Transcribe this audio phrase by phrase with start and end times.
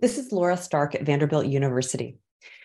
[0.00, 2.16] This is Laura Stark at Vanderbilt University.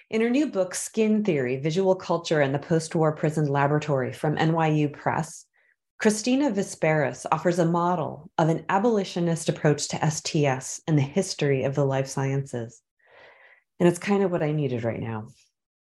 [0.09, 4.37] In her new book, Skin Theory Visual Culture and the Post War Prison Laboratory from
[4.37, 5.45] NYU Press,
[5.99, 11.75] Cristina Visperas offers a model of an abolitionist approach to STS and the history of
[11.75, 12.81] the life sciences.
[13.81, 15.27] And it's kind of what I needed right now.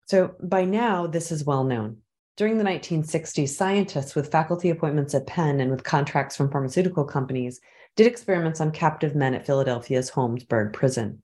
[0.05, 1.97] So, by now, this is well known.
[2.37, 7.59] During the 1960s, scientists with faculty appointments at Penn and with contracts from pharmaceutical companies
[7.95, 11.21] did experiments on captive men at Philadelphia's Holmesburg prison.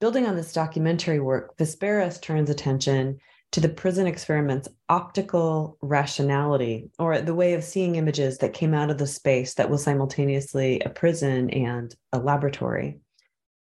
[0.00, 3.18] Building on this documentary work, Visperas turns attention
[3.52, 8.90] to the prison experiment's optical rationality, or the way of seeing images that came out
[8.90, 13.00] of the space that was simultaneously a prison and a laboratory.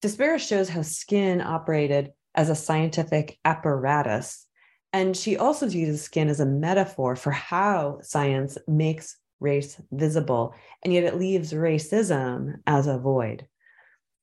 [0.04, 4.46] Visperas shows how skin operated as a scientific apparatus,
[4.94, 10.54] and she also uses skin as a metaphor for how science makes race visible,
[10.84, 13.48] and yet it leaves racism as a void.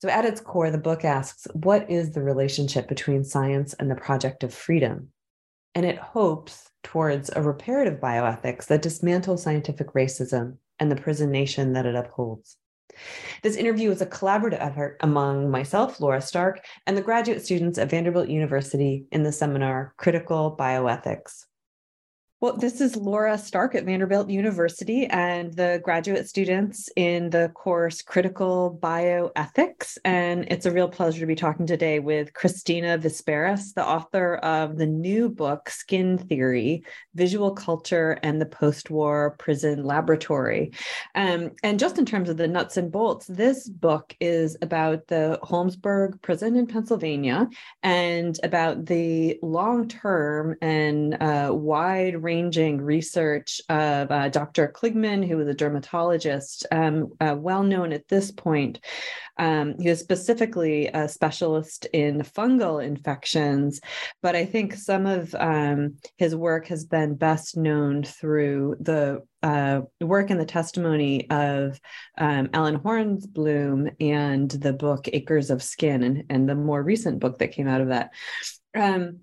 [0.01, 3.97] So, at its core, the book asks what is the relationship between science and the
[3.97, 5.09] project of freedom?
[5.75, 11.73] And it hopes towards a reparative bioethics that dismantles scientific racism and the prison nation
[11.73, 12.57] that it upholds.
[13.43, 17.91] This interview is a collaborative effort among myself, Laura Stark, and the graduate students at
[17.91, 21.45] Vanderbilt University in the seminar Critical Bioethics
[22.41, 28.01] well, this is Laura Stark at Vanderbilt University and the graduate students in the course
[28.01, 29.99] Critical Bioethics.
[30.05, 34.77] And it's a real pleasure to be talking today with Cristina Visperas, the author of
[34.77, 36.85] the new book, Skin Theory
[37.17, 40.71] Visual Culture and the Post War Prison Laboratory.
[41.17, 45.41] Um, and just in terms of the nuts and bolts, this book is about the
[45.43, 47.49] Holmesburg prison in Pennsylvania
[47.83, 54.69] and about the long term and uh, wide ranging research of uh, Dr.
[54.69, 58.81] Kligman, who was a dermatologist, um, uh, well known at this point.
[59.39, 63.81] Um, he was specifically a specialist in fungal infections,
[64.21, 69.81] but I think some of um, his work has been best known through the uh,
[70.03, 71.81] work and the testimony of
[72.19, 77.39] um, Allen Hornblum and the book Acres of Skin, and, and the more recent book
[77.39, 78.11] that came out of that.
[78.77, 79.21] Um,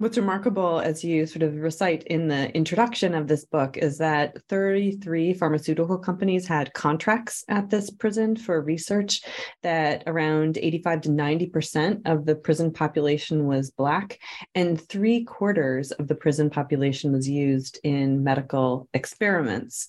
[0.00, 4.42] What's remarkable, as you sort of recite in the introduction of this book, is that
[4.48, 9.20] 33 pharmaceutical companies had contracts at this prison for research,
[9.62, 14.18] that around 85 to 90% of the prison population was Black,
[14.54, 19.86] and three quarters of the prison population was used in medical experiments.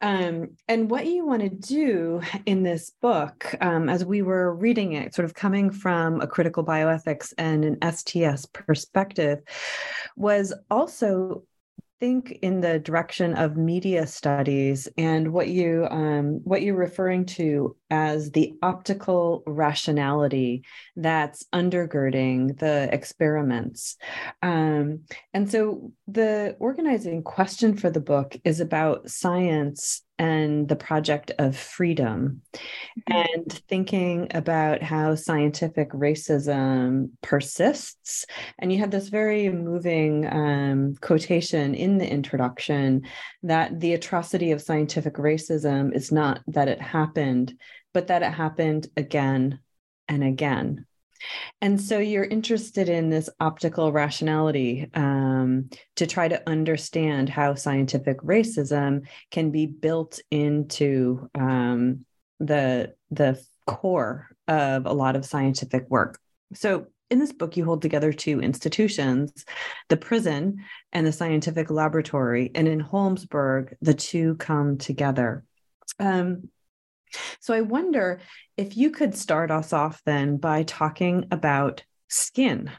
[0.00, 4.94] Um, and what you want to do in this book, um, as we were reading
[4.94, 9.41] it, sort of coming from a critical bioethics and an STS perspective,
[10.16, 11.44] was also
[12.02, 17.76] think in the direction of media studies and what you um, what you're referring to
[17.90, 20.64] as the optical rationality
[20.96, 23.98] that's undergirding the experiments.
[24.42, 31.32] Um, and so the organizing question for the book is about science and the project
[31.40, 33.12] of freedom mm-hmm.
[33.12, 38.24] and thinking about how scientific racism persists.
[38.60, 43.02] And you have this very moving um, quotation in the introduction
[43.42, 47.54] that the atrocity of scientific racism is not that it happened,
[47.92, 49.58] but that it happened again
[50.06, 50.86] and again.
[51.60, 58.18] And so you're interested in this optical rationality um, to try to understand how scientific
[58.18, 62.04] racism can be built into um,
[62.40, 66.18] the the core of a lot of scientific work.
[66.54, 69.44] So in this book, you hold together two institutions,
[69.88, 72.50] the prison and the scientific laboratory.
[72.54, 75.44] And in Holmesburg, the two come together.
[76.00, 76.48] Um,
[77.40, 78.20] So I wonder
[78.56, 82.70] if you could start us off then by talking about skin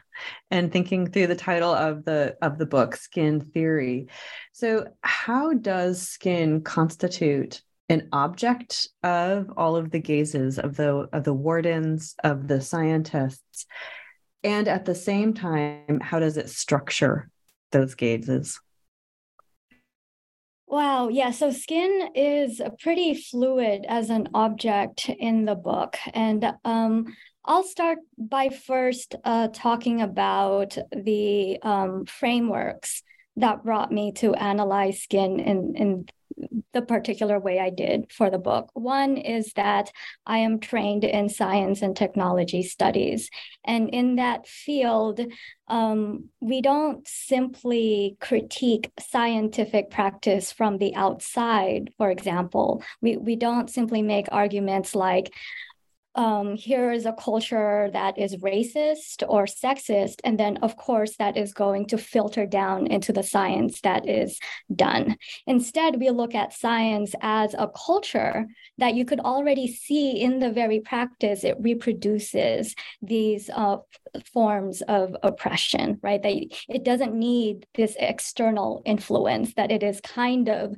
[0.50, 4.08] and thinking through the title of the of the book skin theory.
[4.52, 11.24] So how does skin constitute an object of all of the gazes of the of
[11.24, 13.66] the wardens of the scientists?
[14.42, 17.28] And at the same time how does it structure
[17.72, 18.60] those gazes
[20.66, 21.08] Wow.
[21.08, 21.30] Yeah.
[21.30, 25.96] So skin is pretty fluid as an object in the book.
[26.12, 27.14] And um,
[27.44, 33.02] I'll start by first uh, talking about the um, frameworks
[33.36, 36.06] that brought me to analyze skin in, in
[36.72, 38.70] the particular way I did for the book.
[38.74, 39.90] One is that
[40.26, 43.30] I am trained in science and technology studies.
[43.64, 45.20] And in that field,
[45.68, 52.82] um, we don't simply critique scientific practice from the outside, for example.
[53.00, 55.32] We, we don't simply make arguments like,
[56.14, 60.20] um, here is a culture that is racist or sexist.
[60.22, 64.38] And then, of course, that is going to filter down into the science that is
[64.74, 65.16] done.
[65.46, 68.46] Instead, we look at science as a culture
[68.78, 71.42] that you could already see in the very practice.
[71.42, 73.78] It reproduces these uh,
[74.32, 76.22] forms of oppression, right?
[76.22, 76.34] That
[76.68, 80.74] it doesn't need this external influence, that it is kind of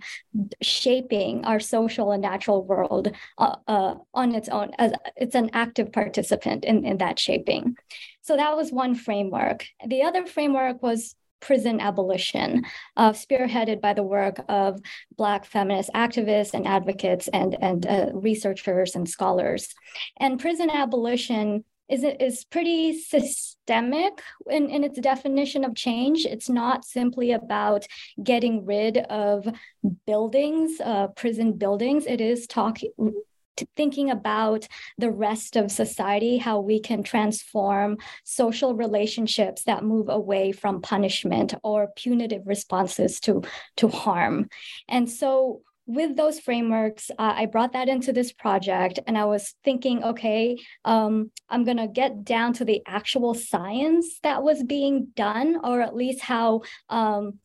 [0.63, 5.93] shaping our social and natural world uh, uh, on its own as it's an active
[5.93, 7.77] participant in, in that shaping.
[8.23, 9.67] So that was one framework.
[9.87, 12.65] The other framework was prison abolition,
[12.97, 14.81] uh, spearheaded by the work of
[15.17, 19.75] Black feminist activists and advocates and, and uh, researchers and scholars.
[20.19, 26.27] And prison abolition is is pretty systemic in, in its definition of change.
[26.27, 27.87] It's not simply about
[28.23, 29.47] getting rid of
[30.07, 32.07] buildings, uh, prison buildings.
[32.07, 32.91] It is talking
[33.75, 34.67] thinking about
[34.99, 41.55] the rest of society, how we can transform social relationships that move away from punishment
[41.63, 43.43] or punitive responses to,
[43.77, 44.49] to harm.
[44.89, 49.55] And so with those frameworks, uh, I brought that into this project and I was
[49.65, 55.09] thinking, okay, um, I'm going to get down to the actual science that was being
[55.15, 57.39] done, or at least how um,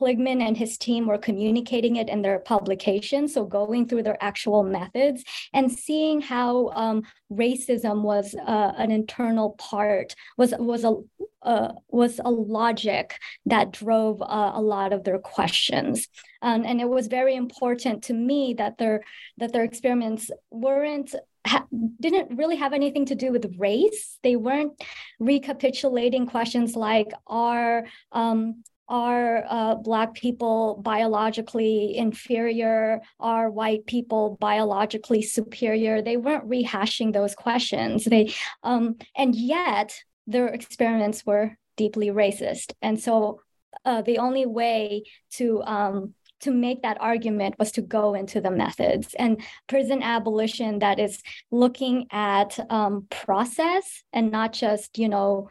[0.00, 3.28] Kligman and his team were communicating it in their publication.
[3.28, 7.02] So going through their actual methods and seeing how um,
[7.32, 10.94] racism was uh, an internal part was was a
[11.44, 16.08] uh, was a logic that drove uh, a lot of their questions,
[16.42, 19.02] um, and it was very important to me that their
[19.38, 21.14] that their experiments weren't
[21.46, 21.66] ha-
[22.00, 24.18] didn't really have anything to do with race.
[24.22, 24.72] They weren't
[25.18, 33.00] recapitulating questions like are um, are uh, Black people biologically inferior?
[33.18, 36.02] Are white people biologically superior?
[36.02, 38.04] They weren't rehashing those questions.
[38.04, 42.72] They, um, and yet their experiments were deeply racist.
[42.80, 43.40] And so
[43.84, 48.50] uh, the only way to um, to make that argument was to go into the
[48.50, 55.48] methods and prison abolition that is looking at um, process and not just you know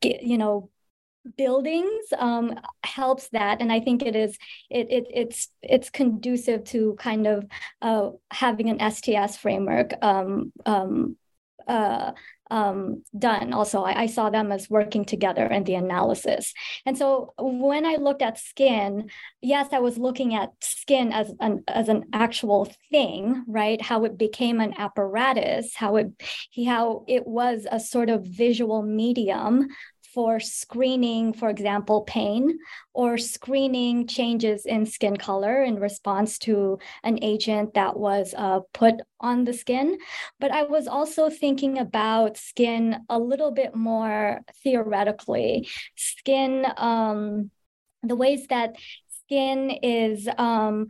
[0.00, 0.70] get, you know
[1.36, 2.54] buildings um,
[2.84, 4.38] helps that and i think it is
[4.70, 7.44] it, it it's it's conducive to kind of
[7.82, 11.16] uh, having an sts framework um, um,
[11.66, 12.12] uh,
[12.50, 13.52] um, done.
[13.52, 16.54] Also I, I, saw them as working together in the analysis.
[16.84, 19.10] And so when i looked at skin
[19.42, 23.80] yes i was looking at skin as an as an actual thing right?
[23.80, 26.08] How it became an apparatus how it
[26.66, 29.68] how it was a sort of visual medium
[30.16, 32.58] for screening, for example, pain
[32.94, 38.94] or screening changes in skin color in response to an agent that was uh, put
[39.20, 39.98] on the skin.
[40.40, 45.68] But I was also thinking about skin a little bit more theoretically.
[45.96, 47.50] Skin, um,
[48.02, 48.76] the ways that
[49.26, 50.86] skin is um,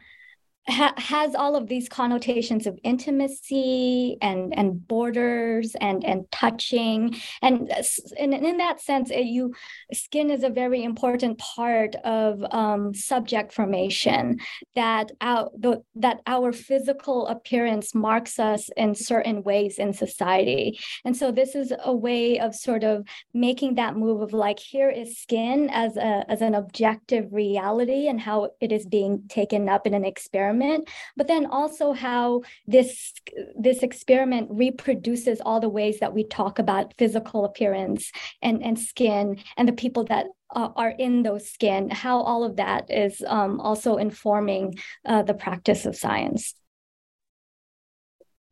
[0.69, 7.17] ha- has all of these connotations of intimacy and and borders and and touching.
[7.43, 7.71] And,
[8.19, 9.53] in that sense you
[9.93, 14.39] skin is a very important part of um, subject formation
[14.75, 20.79] that our the, that our physical appearance marks us in certain ways in society.
[21.05, 24.91] And so this is a way of sort of making that move of like here
[24.91, 29.87] is skin as a as an objective reality and how it is being taken up
[29.87, 33.13] in an experiment experiment, but then also how this
[33.59, 38.11] this experiment reproduces all the ways that we talk about physical appearance
[38.43, 42.57] and, and skin and the people that uh, are in those skin, how all of
[42.57, 46.55] that is um, also informing uh, the practice of science.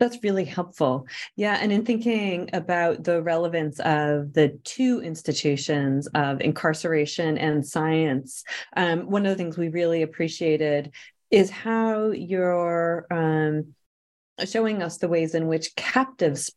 [0.00, 1.06] That's really helpful.
[1.36, 1.56] Yeah.
[1.60, 8.42] And in thinking about the relevance of the two institutions of incarceration and science,
[8.76, 10.92] um, one of the things we really appreciated
[11.30, 13.74] is how you're um,
[14.46, 16.52] showing us the ways in which captives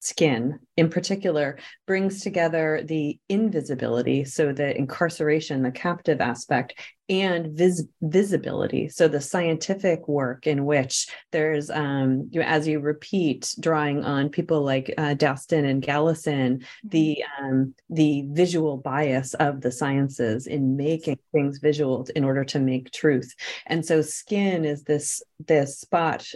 [0.00, 6.74] skin in particular brings together the invisibility so the incarceration the captive aspect
[7.10, 12.80] and vis- visibility so the scientific work in which there's um you know, as you
[12.80, 16.88] repeat drawing on people like uh, Daston and Galison mm-hmm.
[16.88, 22.58] the um the visual bias of the sciences in making things visual in order to
[22.58, 23.34] make truth
[23.66, 26.26] and so skin is this this spot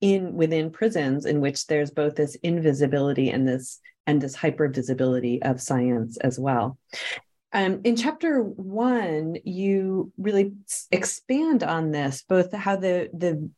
[0.00, 5.60] in within prisons in which there's both this invisibility and this and this hypervisibility of
[5.60, 6.78] science as well.
[7.52, 10.52] Um, in chapter one, you really
[10.90, 13.50] expand on this, both how the the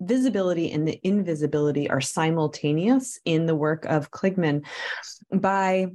[0.00, 4.64] visibility and the invisibility are simultaneous in the work of Kligman
[5.32, 5.86] by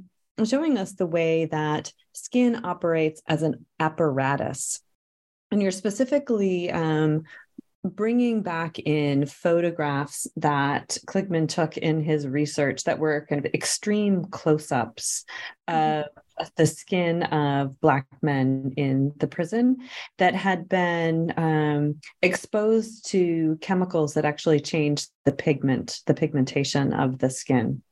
[0.44, 4.80] showing us the way that skin operates as an apparatus.
[5.50, 7.24] And you're specifically um,
[7.84, 14.24] bringing back in photographs that Kligman took in his research that were kind of extreme
[14.26, 15.24] close ups
[15.68, 16.08] mm-hmm.
[16.38, 19.76] of the skin of Black men in the prison
[20.18, 27.18] that had been um, exposed to chemicals that actually changed the pigment, the pigmentation of
[27.18, 27.82] the skin.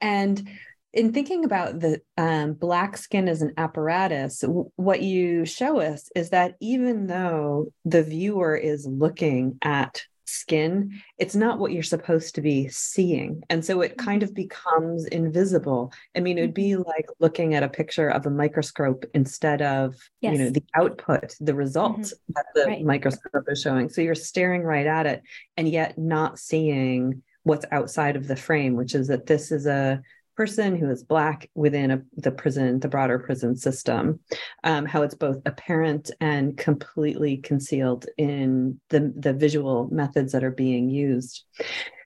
[0.00, 0.48] And
[0.92, 6.10] in thinking about the um, black skin as an apparatus, w- what you show us
[6.16, 12.34] is that even though the viewer is looking at skin, it's not what you're supposed
[12.34, 13.42] to be seeing.
[13.48, 15.92] And so it kind of becomes invisible.
[16.16, 16.88] I mean, it would be mm-hmm.
[16.88, 20.32] like looking at a picture of a microscope instead of, yes.
[20.32, 22.32] you know, the output, the result mm-hmm.
[22.34, 22.84] that the right.
[22.84, 23.88] microscope is showing.
[23.88, 25.22] So you're staring right at it
[25.56, 30.02] and yet not seeing what's outside of the frame, which is that this is a
[30.38, 34.20] person who is Black within a, the prison, the broader prison system,
[34.62, 40.52] um, how it's both apparent and completely concealed in the, the visual methods that are
[40.52, 41.42] being used.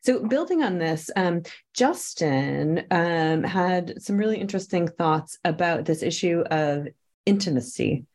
[0.02, 1.42] So, building on this, um,
[1.74, 6.88] Justin um, had some really interesting thoughts about this issue of
[7.26, 8.06] intimacy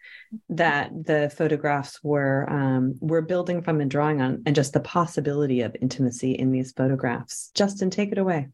[0.50, 5.62] that the photographs were um, were building from and drawing on, and just the possibility
[5.62, 7.52] of intimacy in these photographs.
[7.54, 8.48] Justin, take it away.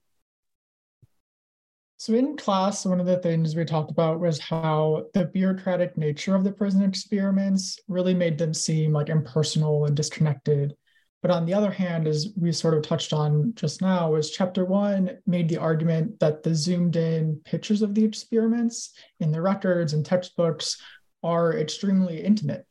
[2.03, 6.35] So in class, one of the things we talked about was how the bureaucratic nature
[6.35, 10.75] of the prison experiments really made them seem like impersonal and disconnected.
[11.21, 14.65] But on the other hand, as we sort of touched on just now, was chapter
[14.65, 18.91] one made the argument that the zoomed in pictures of the experiments
[19.21, 20.81] in the records and textbooks
[21.23, 22.65] are extremely intimate.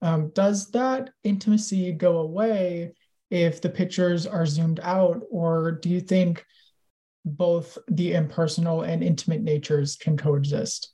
[0.00, 2.94] Um, does that intimacy go away
[3.28, 6.42] if the pictures are zoomed out, or do you think
[7.36, 10.92] both the impersonal and intimate natures can coexist?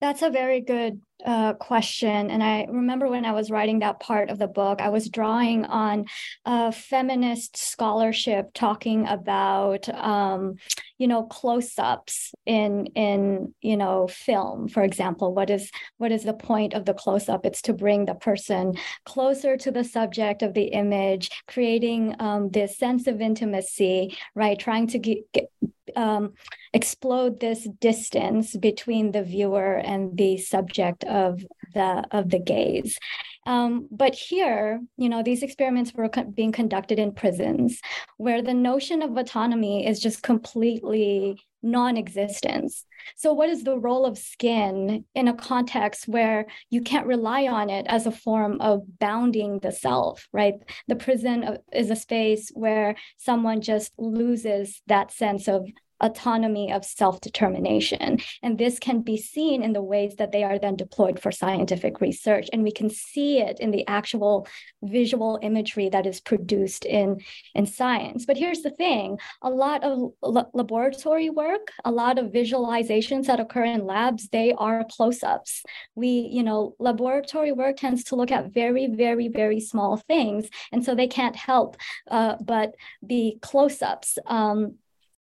[0.00, 2.30] That's a very good uh, question.
[2.30, 5.64] And I remember when I was writing that part of the book, I was drawing
[5.64, 6.04] on
[6.44, 10.56] a feminist scholarship talking about, um,
[10.98, 14.68] you know, close-ups in in you know film.
[14.68, 17.46] For example, what is what is the point of the close-up?
[17.46, 18.74] It's to bring the person
[19.06, 24.58] closer to the subject of the image, creating um, this sense of intimacy, right?
[24.58, 25.50] Trying to get, get
[25.96, 26.34] um,
[26.72, 32.98] explode this distance between the viewer and the subject of the of the gaze.
[33.46, 37.80] Um, but here, you know, these experiments were co- being conducted in prisons,
[38.16, 42.84] where the notion of autonomy is just completely non-existence.
[43.16, 47.70] So, what is the role of skin in a context where you can't rely on
[47.70, 50.54] it as a form of bounding the self, right?
[50.88, 55.68] The prison is a space where someone just loses that sense of
[56.00, 58.18] autonomy of self determination.
[58.42, 62.00] And this can be seen in the ways that they are then deployed for scientific
[62.00, 62.48] research.
[62.52, 64.46] And we can see it in the actual
[64.82, 67.20] visual imagery that is produced in,
[67.54, 68.26] in science.
[68.26, 73.40] But here's the thing a lot of l- laboratory work, a lot of visualizations that
[73.40, 75.62] occur in labs, they are close ups.
[75.94, 80.48] We, you know, laboratory work tends to look at very, very, very small things.
[80.72, 81.76] And so they can't help
[82.10, 82.74] uh, but
[83.06, 84.18] be close ups.
[84.26, 84.76] Um,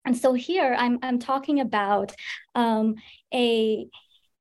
[0.05, 2.13] and so here I'm, I'm talking about
[2.55, 2.96] um,
[3.34, 3.88] a,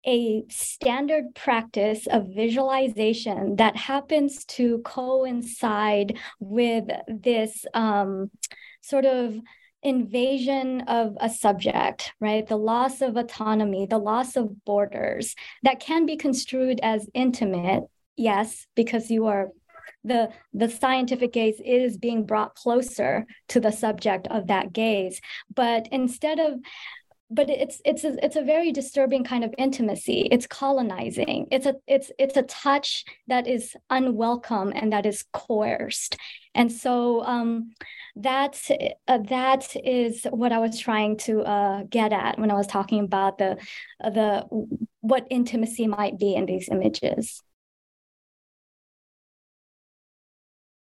[0.06, 8.30] a standard practice of visualization that happens to coincide with this um,
[8.80, 9.38] sort of
[9.82, 12.46] invasion of a subject, right?
[12.46, 17.84] The loss of autonomy, the loss of borders that can be construed as intimate,
[18.16, 19.48] yes, because you are
[20.04, 25.20] the the scientific gaze is being brought closer to the subject of that gaze.
[25.54, 26.60] But instead of
[27.32, 30.26] but it's it's a, it's a very disturbing kind of intimacy.
[30.32, 31.46] It's colonizing.
[31.52, 36.16] It's a it's it's a touch that is unwelcome and that is coerced.
[36.56, 37.70] And so um,
[38.16, 38.70] that's
[39.08, 43.04] uh, that is what i was trying to uh, get at when i was talking
[43.04, 43.56] about the
[44.00, 44.44] the
[45.00, 47.42] what intimacy might be in these images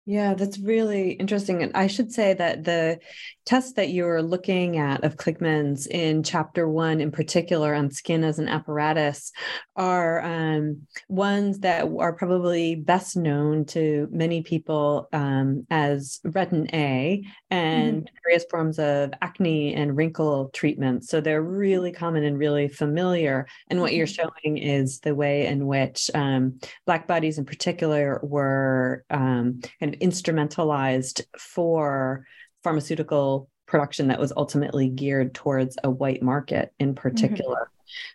[0.07, 1.63] Yeah, that's really interesting.
[1.63, 3.01] And I should say that the
[3.47, 8.41] test that you're looking at of Kligman's in chapter one, in particular on skin as
[8.41, 9.31] an apparatus,
[9.77, 17.25] are um, ones that are probably best known to many people um, as retin A
[17.51, 18.15] and mm-hmm.
[18.25, 21.09] various forms of acne and wrinkle treatments.
[21.09, 23.47] So they're really common and really familiar.
[23.71, 24.29] And what you're mm-hmm.
[24.45, 30.01] showing is the way in which um, Black bodies in particular were um, kind of
[30.01, 32.27] instrumentalized for
[32.67, 37.01] pharmaceutical production that was ultimately geared towards a white market in mm-hmm.
[37.01, 37.71] particular.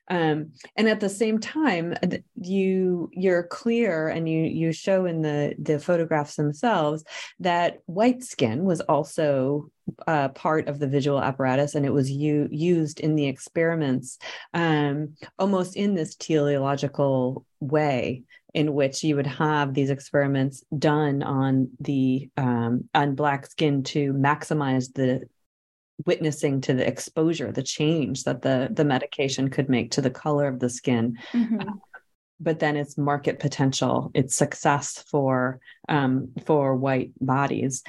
[0.09, 0.15] Mm-hmm.
[0.17, 1.95] Um, and at the same time,
[2.35, 7.05] you you're clear and you you show in the the photographs themselves
[7.39, 9.69] that white skin was also
[10.07, 14.19] uh, part of the visual apparatus, and it was u- used in the experiments
[14.53, 21.69] um, almost in this teleological way in which you would have these experiments done on
[21.79, 25.21] the um, on black skin to maximize the
[26.05, 30.47] witnessing to the exposure the change that the the medication could make to the color
[30.47, 31.69] of the skin mm-hmm.
[32.41, 37.83] But then its market potential, its success for um, for white bodies.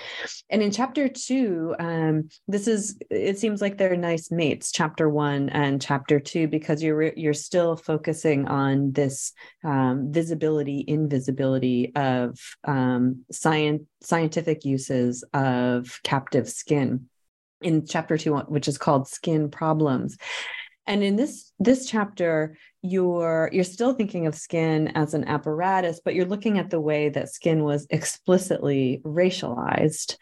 [0.51, 5.49] And in chapter two, um, this is it seems like they're nice mates, chapter one
[5.49, 9.33] and chapter two, because you're you're still focusing on this
[9.65, 17.09] um, visibility, invisibility of um, science scientific uses of captive skin
[17.61, 20.17] in chapter two, which is called Skin Problems.
[20.87, 26.15] And in this this chapter, you're you're still thinking of skin as an apparatus, but
[26.15, 30.17] you're looking at the way that skin was explicitly racialized.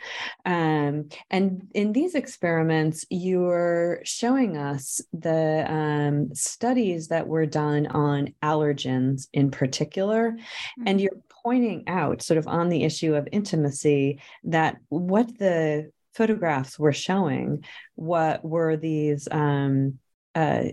[0.45, 8.35] Um, and in these experiments, you're showing us the um, studies that were done on
[8.43, 10.83] allergens in particular, mm-hmm.
[10.87, 16.79] and you're pointing out, sort of on the issue of intimacy, that what the photographs
[16.79, 19.99] were showing what were these um,
[20.35, 20.65] uh,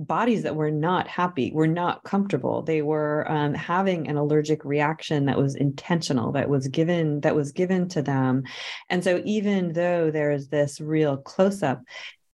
[0.00, 2.62] bodies that were not happy, were not comfortable.
[2.62, 7.52] They were um, having an allergic reaction that was intentional, that was given that was
[7.52, 8.44] given to them.
[8.90, 11.82] And so, even though there is this real close up,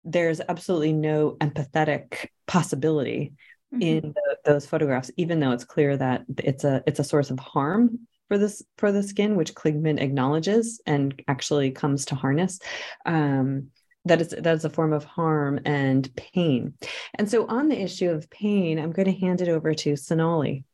[0.04, 3.32] there's absolutely no empathetic possibility
[3.72, 3.82] mm-hmm.
[3.82, 7.38] in the, those photographs, even though it's clear that it's a it's a source of
[7.38, 12.58] harm for this for the skin, which Kligman acknowledges and actually comes to harness.
[13.06, 13.68] Um,
[14.04, 16.74] that is that is a form of harm and pain.
[17.14, 20.64] And so on the issue of pain, I'm going to hand it over to Sonali.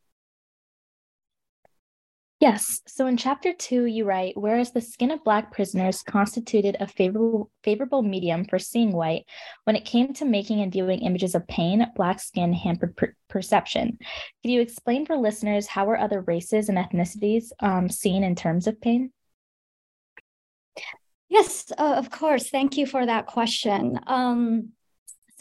[2.41, 2.81] Yes.
[2.87, 7.51] So in chapter two, you write, whereas the skin of Black prisoners constituted a favorable,
[7.63, 9.25] favorable medium for seeing white,
[9.65, 13.99] when it came to making and viewing images of pain, Black skin hampered per- perception.
[14.41, 18.65] Could you explain for listeners how are other races and ethnicities um, seen in terms
[18.65, 19.11] of pain?
[21.31, 22.49] Yes, uh, of course.
[22.49, 23.97] Thank you for that question.
[24.05, 24.73] Um,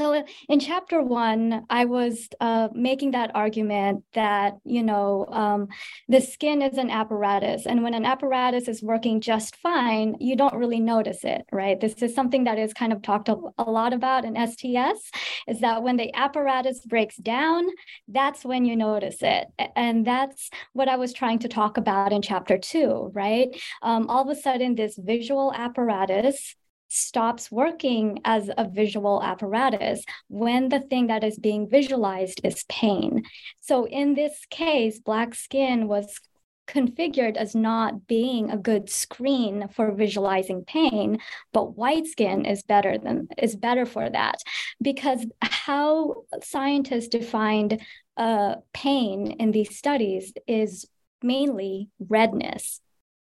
[0.00, 5.68] so in chapter one, I was uh, making that argument that you know um,
[6.08, 10.54] the skin is an apparatus, and when an apparatus is working just fine, you don't
[10.54, 11.78] really notice it, right?
[11.78, 13.36] This is something that is kind of talked a,
[13.70, 15.10] lot about in STS,
[15.46, 17.66] is that when the apparatus breaks down,
[18.08, 22.22] that's when you notice it, and that's what I was trying to talk about in
[22.22, 23.48] chapter two, right?
[23.82, 26.56] Um, all of a sudden, this visual apparatus
[26.90, 33.22] stops working as a visual apparatus when the thing that is being visualized is pain.
[33.60, 36.20] So in this case, black skin was
[36.66, 41.18] configured as not being a good screen for visualizing pain
[41.52, 44.36] but white skin is better than is better for that
[44.80, 47.80] because how scientists defined
[48.16, 50.86] uh, pain in these studies is
[51.22, 52.80] mainly redness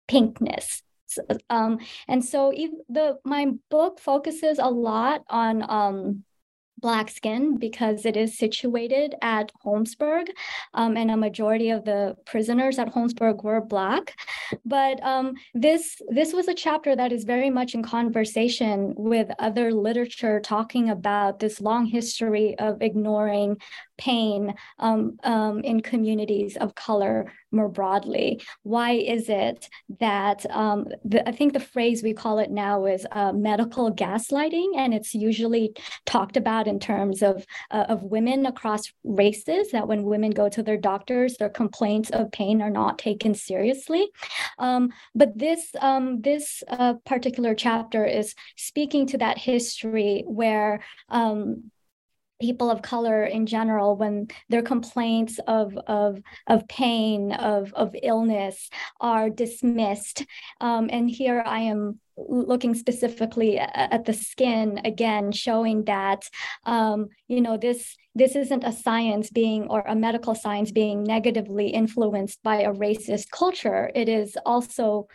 [0.08, 0.82] pinkness
[1.50, 2.52] um, and so
[2.90, 6.24] the my book focuses a lot on um,
[6.78, 10.28] black skin because it is situated at Holmesburg,
[10.74, 14.16] um, and a majority of the prisoners at Holmesburg were black.
[14.66, 19.72] But um, this this was a chapter that is very much in conversation with other
[19.74, 23.58] literature talking about this long history of ignoring
[23.98, 28.42] pain um, um, in communities of color more broadly?
[28.64, 33.06] Why is it that um, the, I think the phrase we call it now is
[33.12, 35.74] uh, medical gaslighting, and it's usually
[36.06, 39.72] talked about in terms of uh, of women across races.
[39.72, 44.08] That when women go to their doctors, their complaints of pain are not taken seriously.
[44.60, 51.72] Um, but this um, this uh, particular chapter is speaking to that history where um,
[52.42, 58.70] people of color in general when their complaints of of of pain of of illness
[59.00, 60.26] are dismissed.
[60.62, 66.30] Um, and here i am looking specifically at the skin again showing that
[66.64, 71.68] um, you know this this isn't a science being or a medical science being negatively
[71.68, 73.92] influenced by a racist culture.
[73.94, 75.10] It is also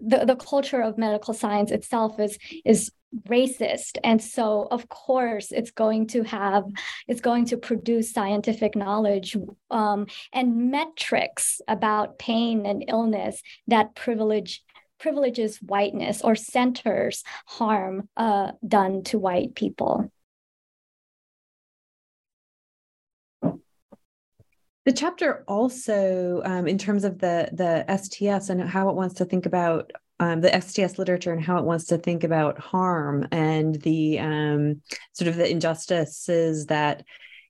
[0.00, 2.90] the, the culture of medical science itself is is
[3.26, 3.98] racist.
[4.04, 6.64] And so of course it's going to have
[7.06, 9.36] it's going to produce scientific knowledge
[9.70, 14.62] um, and metrics about pain and illness that privilege
[14.98, 20.10] privileges whiteness or centers harm uh, done to white people.
[24.84, 29.26] The chapter also, um, in terms of the the STS and how it wants to
[29.26, 33.76] think about um, the STS literature and how it wants to think about harm and
[33.82, 37.04] the um, sort of the injustices that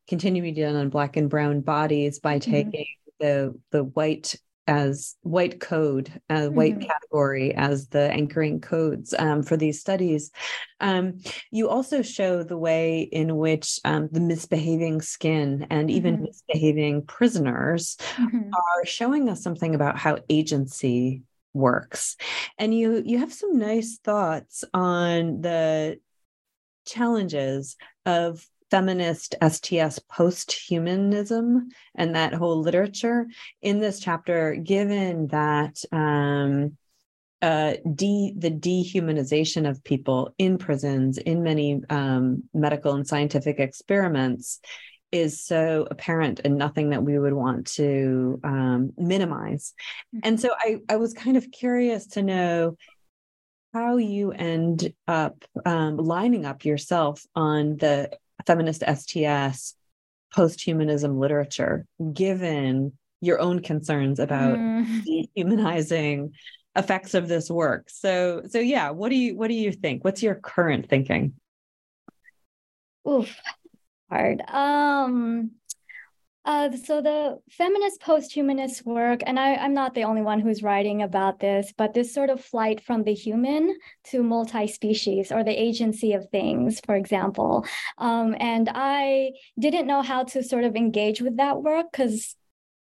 [0.07, 2.51] continue to be done on Black and Brown bodies by mm-hmm.
[2.51, 2.87] taking
[3.21, 4.37] the the white
[4.69, 6.87] as white code, uh, white mm-hmm.
[6.87, 10.31] category as the anchoring codes um, for these studies.
[10.79, 16.25] Um, you also show the way in which um, the misbehaving skin and even mm-hmm.
[16.25, 18.51] misbehaving prisoners mm-hmm.
[18.53, 22.17] are showing us something about how agency works.
[22.59, 25.99] And you you have some nice thoughts on the
[26.87, 33.27] challenges of feminist STS post-humanism and that whole literature
[33.63, 36.77] in this chapter, given that um,
[37.41, 44.61] uh, de- the dehumanization of people in prisons, in many um, medical and scientific experiments,
[45.11, 49.73] is so apparent and nothing that we would want to um, minimize.
[50.15, 50.29] Mm-hmm.
[50.29, 52.77] And so I, I was kind of curious to know
[53.73, 58.11] how you end up um, lining up yourself on the
[58.47, 59.75] feminist STS
[60.35, 65.05] post-humanism literature, given your own concerns about mm.
[65.37, 66.33] dehumanizing
[66.77, 67.89] effects of this work.
[67.91, 70.05] So so yeah, what do you what do you think?
[70.05, 71.35] What's your current thinking?
[73.09, 73.35] Oof,
[74.11, 74.43] hard.
[74.49, 75.53] Um
[76.49, 81.03] uh, so the feminist post-humanist work, and I, am not the only one who's writing
[81.03, 86.15] about this, but this sort of flight from the human to multi-species or the agency
[86.15, 87.67] of things, for example.
[87.99, 92.35] Um, and I didn't know how to sort of engage with that work because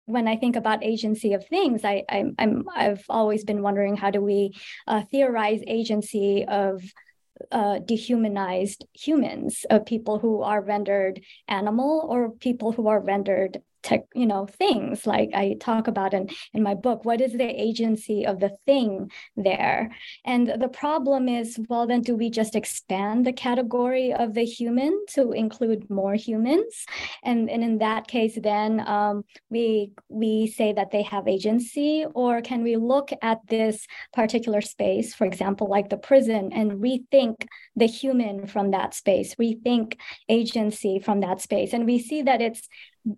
[0.06, 4.12] when I think about agency of things, I, I, am I've always been wondering how
[4.12, 6.84] do we uh, theorize agency of
[7.52, 14.02] uh, dehumanized humans, uh, people who are rendered animal or people who are rendered tech,
[14.14, 17.06] you know, things like I talk about in, in my book.
[17.06, 19.92] What is the agency of the thing there?
[20.26, 24.94] And the problem is, well, then do we just expand the category of the human
[25.16, 26.86] to include more humans?
[27.24, 32.42] And, and in that case, then um, we we say that they have agency, or
[32.42, 37.88] can we look at this particular space, for example, like the prison, and rethink the
[37.88, 39.98] human from that space, rethink
[40.28, 41.72] agency from that space?
[41.74, 42.68] And we see that it's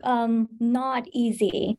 [0.04, 1.78] um, not easy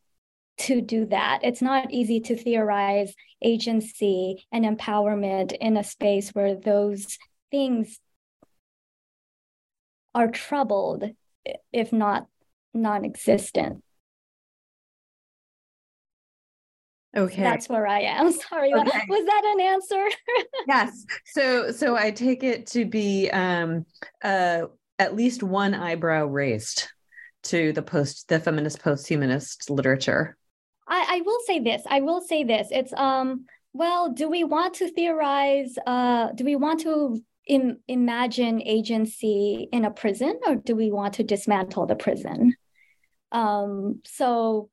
[0.59, 1.41] to do that.
[1.43, 7.19] It's not easy to theorize agency and empowerment in a space where those
[7.51, 7.99] things
[10.15, 11.05] are troubled,
[11.73, 12.27] if not
[12.75, 13.83] non existent.
[17.17, 17.43] Okay.
[17.43, 18.31] That's where I am.
[18.51, 18.73] Sorry.
[18.73, 19.01] Okay.
[19.09, 20.09] Was that an answer?
[20.69, 21.05] yes.
[21.27, 23.85] So so I take it to be um
[24.23, 24.63] uh
[24.99, 26.89] at least one eyebrow raised
[27.45, 30.37] to the post the feminist post-humanist literature.
[30.87, 34.75] I, I will say this i will say this it's um well do we want
[34.75, 40.77] to theorize uh do we want to Im- imagine agency in a prison or do
[40.77, 42.55] we want to dismantle the prison?
[43.33, 44.69] Um so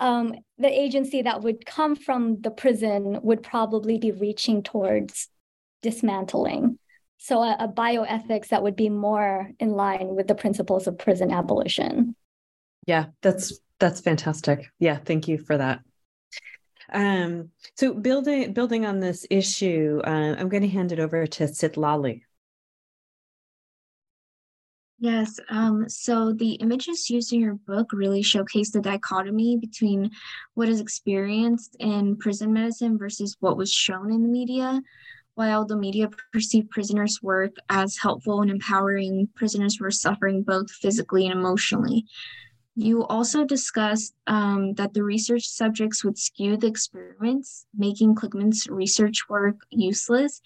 [0.00, 5.28] um, the agency that would come from the prison would probably be reaching towards
[5.82, 6.78] dismantling
[7.18, 11.30] so a, a bioethics that would be more in line with the principles of prison
[11.30, 12.14] abolition.
[12.86, 14.70] Yeah, that's that's fantastic.
[14.78, 15.80] Yeah, thank you for that.
[16.90, 21.44] Um, so building building on this issue, uh, I'm going to hand it over to
[21.44, 22.22] Citlali.
[25.00, 25.38] Yes.
[25.48, 30.10] Um, so the images used in your book really showcase the dichotomy between
[30.54, 34.80] what is experienced in prison medicine versus what was shown in the media.
[35.38, 41.26] While the media perceived prisoners' work as helpful and empowering, prisoners were suffering both physically
[41.26, 42.06] and emotionally.
[42.74, 49.28] You also discussed um, that the research subjects would skew the experiments, making Kligman's research
[49.28, 50.42] work useless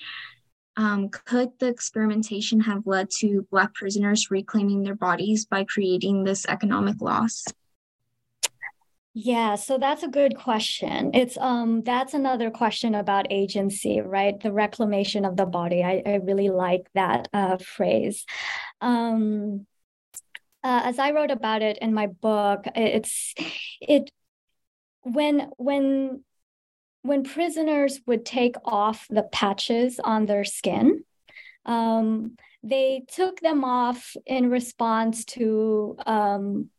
[0.77, 6.45] um, could the experimentation have led to Black prisoners reclaiming their bodies by creating this
[6.47, 7.45] economic loss?
[9.15, 11.11] Yeah, so that's a good question.
[11.13, 14.41] It's um that's another question about agency, right?
[14.41, 15.83] The reclamation of the body.
[15.85, 18.25] I, I really like that uh, phrase.
[18.81, 19.67] Um,
[20.65, 23.35] uh, as I wrote about it in my book, it's
[23.81, 24.11] it
[25.03, 26.25] when when
[27.03, 31.05] when prisoners would take off the patches on their skin,
[31.67, 36.71] um, they took them off in response to um,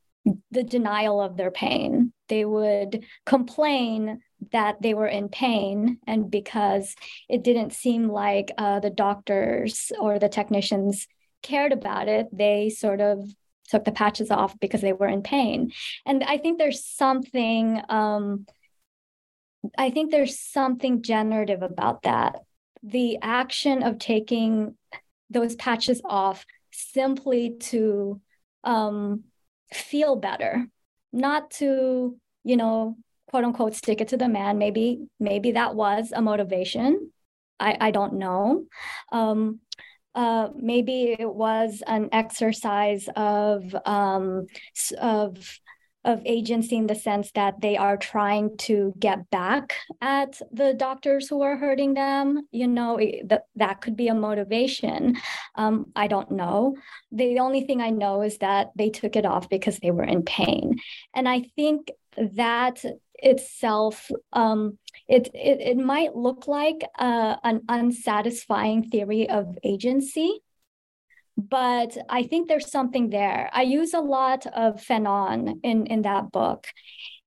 [0.50, 2.13] the denial of their pain.
[2.30, 6.96] They would complain that they were in pain, and because
[7.30, 11.08] it didn't seem like uh, the doctors or the technicians
[11.42, 13.30] cared about it, they sort of
[13.70, 15.72] took the patches off because they were in pain.
[16.06, 17.82] And I think there's something.
[17.90, 18.46] Um,
[19.78, 22.36] I think there's something generative about that.
[22.82, 24.76] The action of taking
[25.30, 28.20] those patches off simply to
[28.64, 29.24] um,
[29.72, 30.68] feel better,
[31.14, 32.98] not to, you know,
[33.28, 34.58] quote unquote, stick it to the man.
[34.58, 37.12] Maybe, maybe that was a motivation.
[37.60, 38.66] I, I don't know.
[39.12, 39.60] Um,
[40.16, 44.48] uh, maybe it was an exercise of um,
[45.00, 45.60] of
[46.06, 51.28] of agency in the sense that they are trying to get back at the doctors
[51.30, 55.18] who are hurting them you know that that could be a motivation.
[55.56, 56.76] Um, i don't know.
[57.12, 60.24] The only thing i know is that they took it off because they were in
[60.24, 60.80] pain.
[61.14, 62.84] And i think that
[63.24, 70.42] itself um, it, it, it might look like uh, an unsatisfying theory of agency
[71.38, 73.50] but I think there's something there.
[73.54, 76.68] I use a lot of Fanon in, in that book.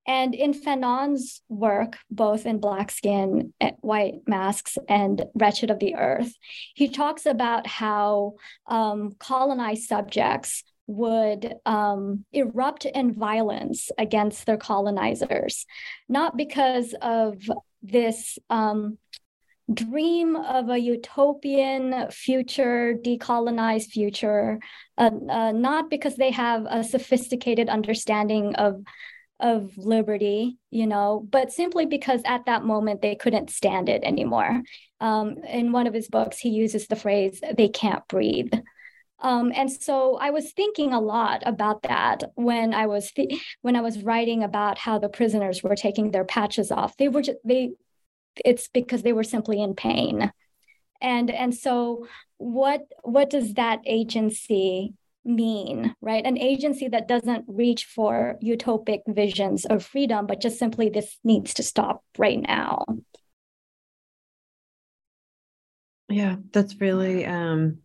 [0.07, 5.97] And in Fanon's work, both in Black Skin, eh, White Masks, and Wretched of the
[5.97, 6.33] Earth,
[6.75, 8.35] he talks about how
[8.69, 15.67] um, colonized subjects would um, erupt in violence against their colonizers,
[16.09, 17.43] not because of
[17.83, 18.99] this um,
[19.73, 24.61] dream of a utopian future, decolonized future,
[24.97, 28.83] uh, uh, not because they have a sophisticated understanding of
[29.39, 34.63] of liberty, you know, but simply because at that moment they couldn't stand it anymore.
[34.99, 38.53] Um, in one of his books, he uses the phrase "they can't breathe."
[39.19, 43.77] Um, and so I was thinking a lot about that when I was th- when
[43.77, 46.97] I was writing about how the prisoners were taking their patches off.
[46.97, 47.73] They were just, they
[48.45, 50.33] it's because they were simply in pain.
[51.01, 52.07] And and so
[52.39, 54.95] what what does that agency
[55.25, 56.25] mean right?
[56.25, 61.55] An agency that doesn't reach for utopic visions of freedom but just simply this needs
[61.55, 62.85] to stop right now.
[66.09, 67.79] Yeah that's really um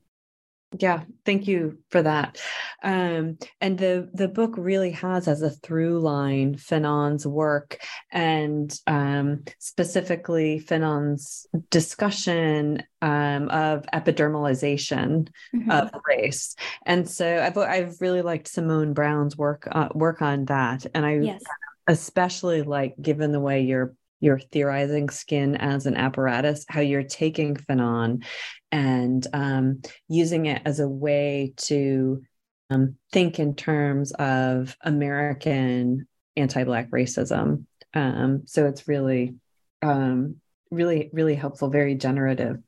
[0.78, 2.40] yeah, thank you for that.
[2.82, 7.78] Um, and the the book really has as a through line Fanon's work
[8.12, 15.72] and um, specifically Fanon's discussion um, of epidermalization mm-hmm.
[15.72, 16.56] of race.
[16.86, 21.16] And so I've I've really liked Simone Browne's work uh, work on that, and I
[21.18, 21.42] yes.
[21.88, 27.56] especially like given the way you're you're theorizing skin as an apparatus, how you're taking
[27.56, 28.24] Fanon
[28.72, 32.22] and um, using it as a way to
[32.70, 36.08] um, think in terms of American
[36.38, 37.66] anti-black racism.
[37.94, 39.36] Um, so it's really,
[39.82, 40.38] um,
[40.70, 42.60] really, really helpful, very generative.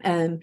[0.00, 0.42] And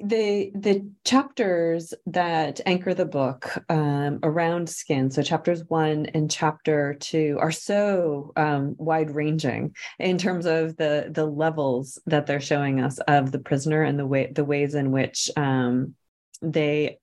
[0.00, 6.94] the the chapters that anchor the book um, around skin so chapters one and chapter
[6.94, 12.80] two are so um, wide ranging in terms of the the levels that they're showing
[12.80, 15.94] us of the prisoner and the way the ways in which um,
[16.42, 16.98] they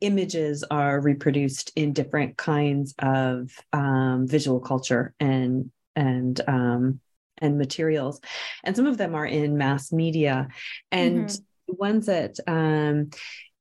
[0.00, 7.00] images are reproduced in different kinds of um, visual culture and and um,
[7.38, 8.20] and materials.
[8.62, 10.48] And some of them are in mass media.
[10.90, 11.42] And mm-hmm
[11.72, 13.10] ones that um,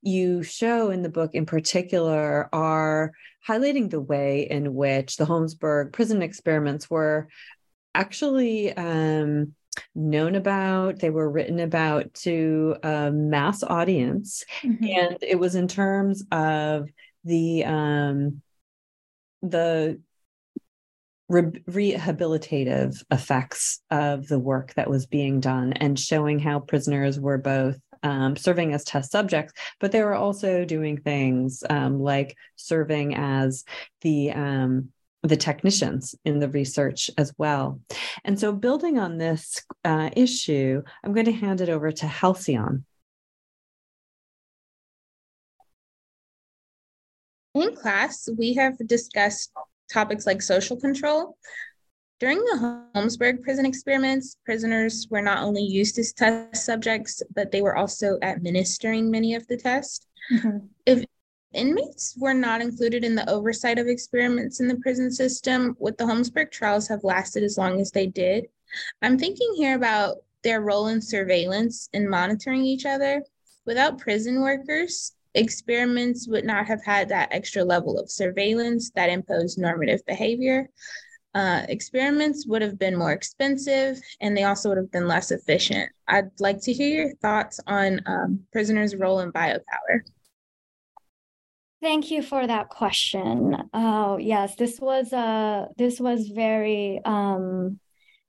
[0.02, 3.12] you show in the book in particular are
[3.48, 7.28] highlighting the way in which the Holmesburg prison experiments were
[7.94, 9.54] actually um,
[9.96, 14.44] known about, they were written about to a mass audience.
[14.64, 14.86] Mm-hmm.
[14.86, 16.90] And it was in terms of
[17.24, 18.42] the um,
[19.42, 20.00] the
[21.30, 27.38] re- rehabilitative effects of the work that was being done and showing how prisoners were
[27.38, 33.16] both um, serving as test subjects, but they were also doing things um, like serving
[33.16, 33.64] as
[34.02, 34.90] the um,
[35.24, 37.80] the technicians in the research as well.
[38.24, 42.86] And so, building on this uh, issue, I'm going to hand it over to Halcyon.
[47.54, 49.52] In class, we have discussed
[49.92, 51.38] topics like social control.
[52.22, 57.64] During the Holmesburg prison experiments, prisoners were not only used as test subjects, but they
[57.64, 60.06] were also administering many of the tests.
[60.32, 60.68] Mm-hmm.
[60.86, 61.04] If
[61.52, 66.06] inmates were not included in the oversight of experiments in the prison system, would the
[66.06, 68.46] Holmesburg trials have lasted as long as they did?
[69.02, 73.24] I'm thinking here about their role in surveillance and monitoring each other.
[73.66, 79.58] Without prison workers, experiments would not have had that extra level of surveillance that imposed
[79.58, 80.70] normative behavior.
[81.34, 85.90] Uh, experiments would have been more expensive and they also would have been less efficient.
[86.08, 90.02] I'd like to hear your thoughts on um, prisoners' role in biopower.
[91.82, 93.56] Thank you for that question.
[93.74, 97.80] Oh yes, this was uh this was very um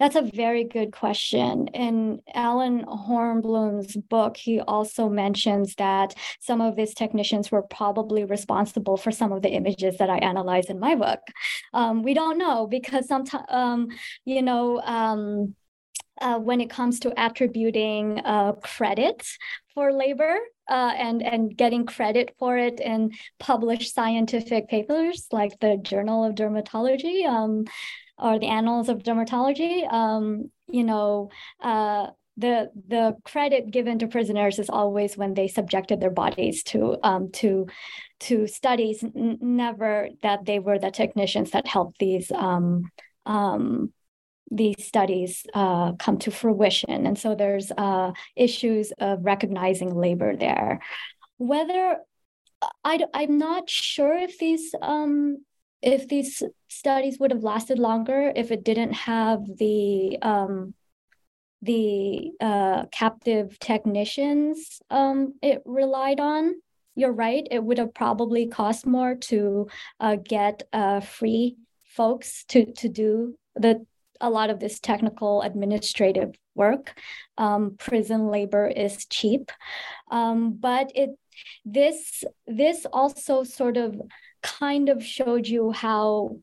[0.03, 1.69] that's a very good question.
[1.69, 8.97] In Allen Hornblum's book, he also mentions that some of these technicians were probably responsible
[8.97, 11.21] for some of the images that I analyze in my book.
[11.73, 13.91] Um, we don't know because sometimes, um,
[14.25, 15.55] you know, um,
[16.21, 19.25] uh, when it comes to attributing uh, credit
[19.73, 20.37] for labor
[20.69, 26.35] uh, and and getting credit for it in published scientific papers like the Journal of
[26.35, 27.25] Dermatology.
[27.25, 27.67] Um,
[28.19, 34.59] or the annals of dermatology, um, you know, uh, the the credit given to prisoners
[34.59, 37.67] is always when they subjected their bodies to um, to
[38.21, 42.91] to studies, n- never that they were the technicians that helped these um,
[43.27, 43.93] um,
[44.51, 47.07] these studies uh, come to fruition.
[47.07, 50.81] And so there's uh, issues of recognizing labor there.
[51.39, 51.97] Whether
[52.85, 55.45] I, I'm not sure if these um,
[55.83, 60.75] if these studies would have lasted longer if it didn't have the um,
[61.61, 66.55] the uh, captive technicians um, it relied on.
[66.95, 69.69] You're right; it would have probably cost more to
[69.99, 73.85] uh, get uh, free folks to to do the
[74.21, 76.95] a lot of this technical administrative work.
[77.39, 79.51] Um, prison labor is cheap,
[80.11, 81.11] um, but it
[81.65, 84.01] this this also sort of
[84.43, 86.37] kind of showed you how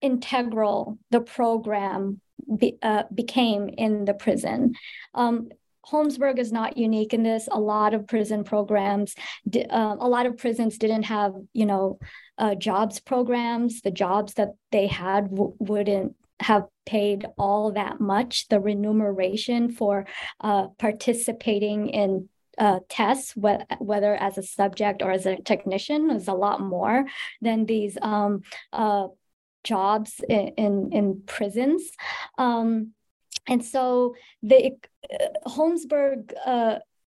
[0.00, 2.20] integral the program
[2.56, 4.74] be, uh, became in the prison.
[5.14, 5.48] Um,
[5.84, 7.48] Holmesburg is not unique in this.
[7.50, 9.14] A lot of prison programs,
[9.54, 11.98] uh, a lot of prisons didn't have, you know,
[12.38, 13.82] uh, jobs programs.
[13.82, 18.48] The jobs that they had w- wouldn't have paid all that much.
[18.48, 20.06] The remuneration for
[20.40, 22.28] uh, participating in
[22.62, 27.04] uh, tests, wh- whether as a subject or as a technician, is a lot more
[27.40, 29.08] than these um, uh,
[29.64, 31.82] jobs in, in, in prisons.
[32.38, 32.92] Um,
[33.48, 34.76] and so the
[35.12, 36.32] uh, Holmesburg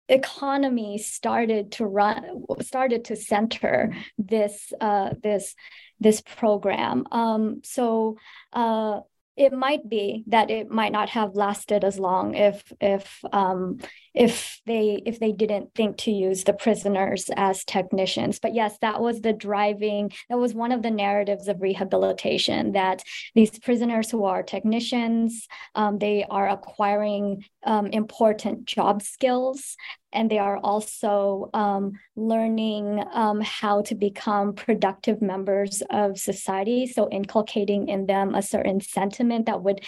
[0.10, 5.56] economy started to run started to center this uh, this
[6.00, 8.18] this program um, so
[8.52, 9.00] uh,
[9.36, 13.80] it might be that it might not have lasted as long if if um,
[14.14, 18.40] if they if they didn't think to use the prisoners as technicians.
[18.40, 23.04] But yes that was the driving that was one of the narratives of rehabilitation that
[23.34, 29.76] these prisoners who are technicians um, they are acquiring um, important job skills
[30.14, 36.88] and they are also um, learning um, how to become productive members of society.
[36.88, 39.82] So, inculcating in them a certain sentiment that would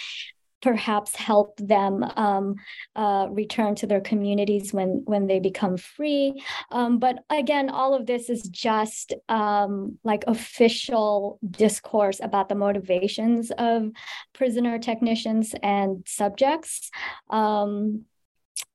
[0.62, 2.56] perhaps help them um,
[2.96, 6.42] uh, return to their communities when when they become free.
[6.70, 13.52] Um, but again, all of this is just um, like official discourse about the motivations
[13.58, 13.90] of
[14.32, 16.90] prisoner technicians and subjects.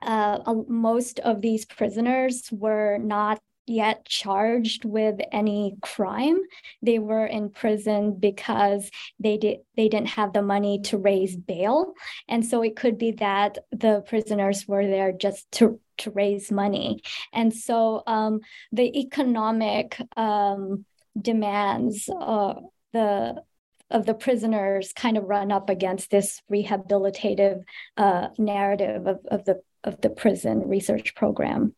[0.02, 6.40] Uh, most of these prisoners were not yet charged with any crime.
[6.82, 11.94] They were in prison because they did they didn't have the money to raise bail,
[12.28, 17.02] and so it could be that the prisoners were there just to to raise money,
[17.34, 20.86] and so um, the economic um,
[21.20, 22.56] demands, uh,
[22.94, 23.44] the
[23.90, 27.64] of the prisoners kind of run up against this rehabilitative
[27.98, 31.76] uh, narrative of, of the of the prison research program.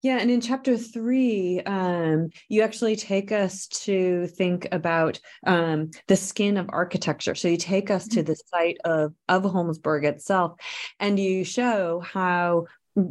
[0.00, 6.14] Yeah, and in chapter three, um, you actually take us to think about um, the
[6.14, 7.34] skin of architecture.
[7.34, 8.26] So you take us to mm-hmm.
[8.26, 10.60] the site of of Holmesburg itself,
[11.00, 12.66] and you show how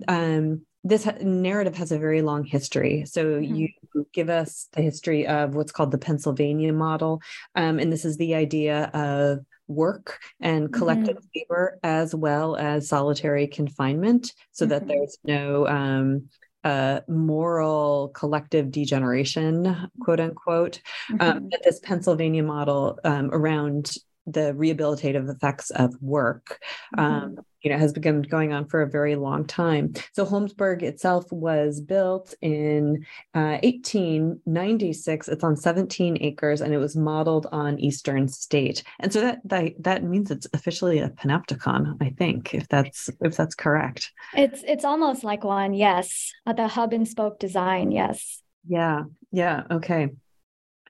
[0.08, 3.04] um, this narrative has a very long history.
[3.06, 3.56] So mm-hmm.
[3.56, 3.68] you
[4.14, 7.22] give us the history of what's called the Pennsylvania model,
[7.54, 11.40] um, and this is the idea of work and collective mm-hmm.
[11.40, 14.70] labor as well as solitary confinement, so mm-hmm.
[14.72, 16.30] that there's no um,
[16.64, 20.82] uh, moral collective degeneration, quote unquote.
[21.12, 21.38] Um, mm-hmm.
[21.38, 23.94] Um, this Pennsylvania model um, around
[24.26, 26.60] the rehabilitative effects of work
[26.98, 29.94] um, mm-hmm you know has been going on for a very long time.
[30.14, 33.06] So holmesburg itself was built in
[33.36, 38.84] uh, 1896 it's on 17 acres and it was modeled on eastern state.
[39.02, 43.36] And so that, that that means it's officially a panopticon i think if that's if
[43.36, 44.14] that's correct.
[44.34, 46.32] It's it's almost like one yes.
[46.46, 48.42] Uh, the hub and spoke design yes.
[48.66, 50.08] Yeah yeah okay.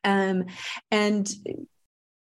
[0.04, 0.46] Um
[0.92, 1.28] and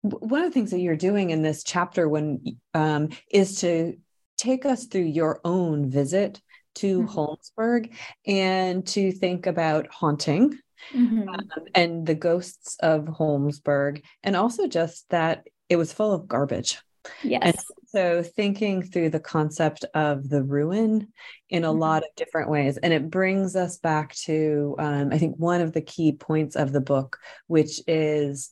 [0.02, 2.44] one of the things that you're doing in this chapter when
[2.74, 3.96] um, is to
[4.42, 6.42] take us through your own visit
[6.76, 7.08] to mm-hmm.
[7.08, 7.94] Holmesburg
[8.26, 10.58] and to think about haunting
[10.94, 11.30] mm-hmm.
[11.30, 16.80] um, and the ghosts of Holmesburg, and also just that it was full of garbage.
[17.24, 17.42] Yes.
[17.44, 17.56] And
[17.88, 21.12] so thinking through the concept of the ruin
[21.50, 21.80] in a mm-hmm.
[21.80, 22.78] lot of different ways.
[22.78, 26.72] And it brings us back to, um, I think, one of the key points of
[26.72, 28.52] the book, which is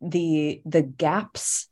[0.00, 1.68] the the gaps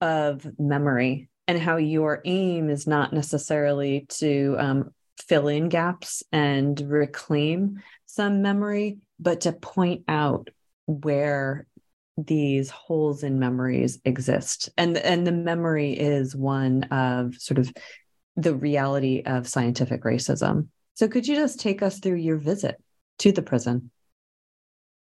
[0.00, 4.94] of memory and how your aim is not necessarily to um,
[5.26, 10.50] fill in gaps and reclaim some memory, but to point out
[10.86, 11.66] where
[12.16, 14.70] these holes in memories exist.
[14.76, 17.72] And, and the memory is one of sort of
[18.36, 20.68] the reality of scientific racism.
[20.94, 22.82] So, could you just take us through your visit
[23.18, 23.90] to the prison?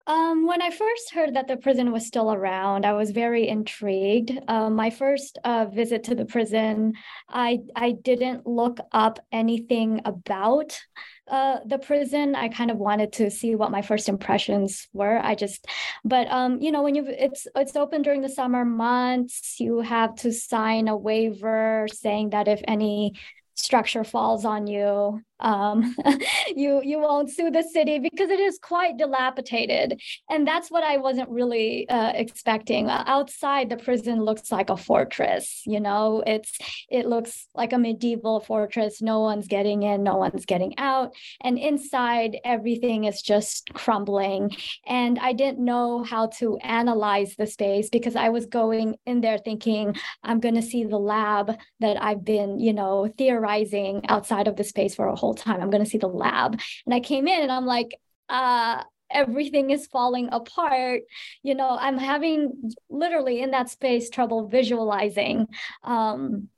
[0.07, 4.31] Um, when I first heard that the prison was still around, I was very intrigued.
[4.47, 6.93] Um, my first uh, visit to the prison,
[7.27, 10.79] I I didn't look up anything about
[11.27, 12.35] uh, the prison.
[12.35, 15.19] I kind of wanted to see what my first impressions were.
[15.21, 15.67] I just,
[16.05, 20.15] but um, you know, when you it's it's open during the summer months, you have
[20.15, 23.19] to sign a waiver saying that if any
[23.55, 25.95] structure falls on you um,
[26.55, 30.01] you you won't sue the city because it is quite dilapidated.
[30.29, 32.87] And that's what i wasn't really uh, expecting.
[32.87, 36.23] Uh, outside the prison looks like a fortress you know?
[36.25, 36.57] It's
[36.89, 39.01] it looks like a medieval fortress.
[39.01, 41.13] No one's getting in no one's getting out.
[41.41, 44.55] And inside everything is just crumbling.
[44.85, 49.37] And i didn't know how to analyze the space because i was going in there
[49.37, 54.55] thinking i'm going to see the lab that i've been you know theorizing outside of
[54.55, 55.61] the space for a whole whole time.
[55.61, 56.59] I'm going to see the lab.
[56.85, 57.99] And I came in and I'm like,
[58.29, 61.01] uh, everything is falling apart.
[61.43, 65.47] You know, I'm having literally in that space trouble visualizing.
[65.83, 66.49] Um,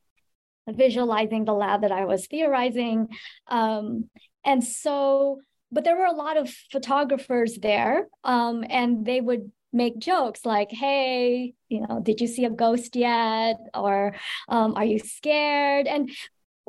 [0.68, 3.08] visualizing the lab that I was theorizing.
[3.48, 4.10] Um,
[4.46, 5.42] and so,
[5.72, 10.72] but there were a lot of photographers there, um, and they would make jokes like,
[10.72, 13.58] hey, you know, did you see a ghost yet?
[13.74, 14.16] Or
[14.48, 15.88] um, are you scared?
[15.88, 16.12] And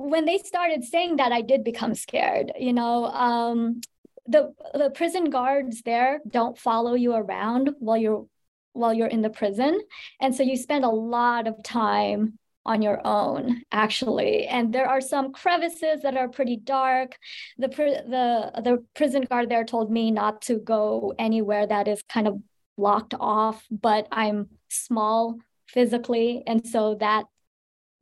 [0.08, 2.52] when they started saying that, I did become scared.
[2.58, 3.80] You know, um,
[4.26, 8.26] the the prison guards there don't follow you around while you're
[8.72, 9.80] while you're in the prison,
[10.20, 14.46] and so you spend a lot of time on your own actually.
[14.46, 17.16] And there are some crevices that are pretty dark.
[17.58, 22.28] The the the prison guard there told me not to go anywhere that is kind
[22.28, 22.40] of
[22.76, 25.38] blocked off but i'm small
[25.72, 26.42] physically.
[26.46, 27.24] And so that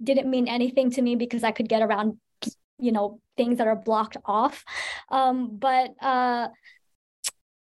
[0.03, 2.19] didn't mean anything to me because I could get around,
[2.79, 4.65] you know, things that are blocked off.
[5.11, 6.49] Um, but uh,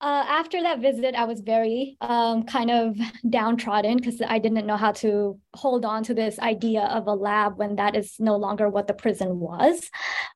[0.01, 2.97] uh, after that visit, I was very um, kind of
[3.29, 7.57] downtrodden because I didn't know how to hold on to this idea of a lab
[7.57, 9.89] when that is no longer what the prison was.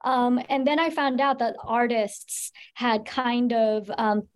[0.04, 4.28] Um, and then I found out that artists had kind of um,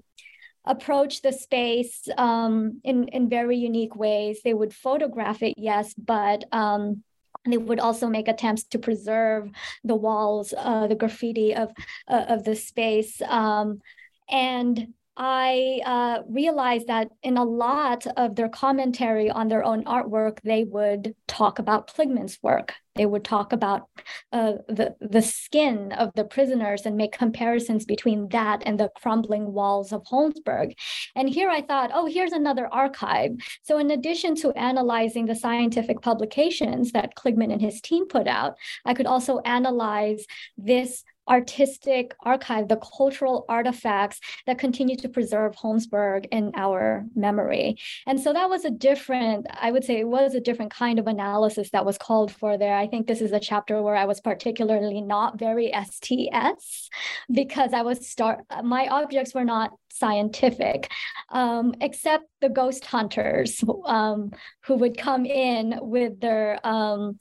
[0.63, 4.39] approached the space um, in in very unique ways.
[4.43, 7.03] They would photograph it, yes, but um,
[7.51, 9.49] they would also make attempts to preserve
[9.83, 11.71] the walls, uh, the graffiti of
[12.07, 13.81] uh, of the space, um,
[14.29, 20.39] and I uh, realized that in a lot of their commentary on their own artwork,
[20.43, 22.76] they would talk about Kligman's work.
[22.95, 23.89] They would talk about
[24.32, 29.53] uh, the, the skin of the prisoners and make comparisons between that and the crumbling
[29.53, 30.74] walls of Holmesburg.
[31.15, 33.32] And here I thought, oh, here's another archive.
[33.63, 38.55] So, in addition to analyzing the scientific publications that Kligman and his team put out,
[38.86, 40.26] I could also analyze
[40.57, 47.78] this artistic archive, the cultural artifacts that continue to preserve Holmesburg in our memory.
[48.05, 51.07] And so that was a different, I would say it was a different kind of
[51.07, 52.75] analysis that was called for there.
[52.75, 56.89] I think this is a chapter where I was particularly not very STS
[57.32, 60.91] because I was start my objects were not scientific,
[61.29, 64.31] um, except the ghost hunters um,
[64.65, 67.19] who would come in with their um,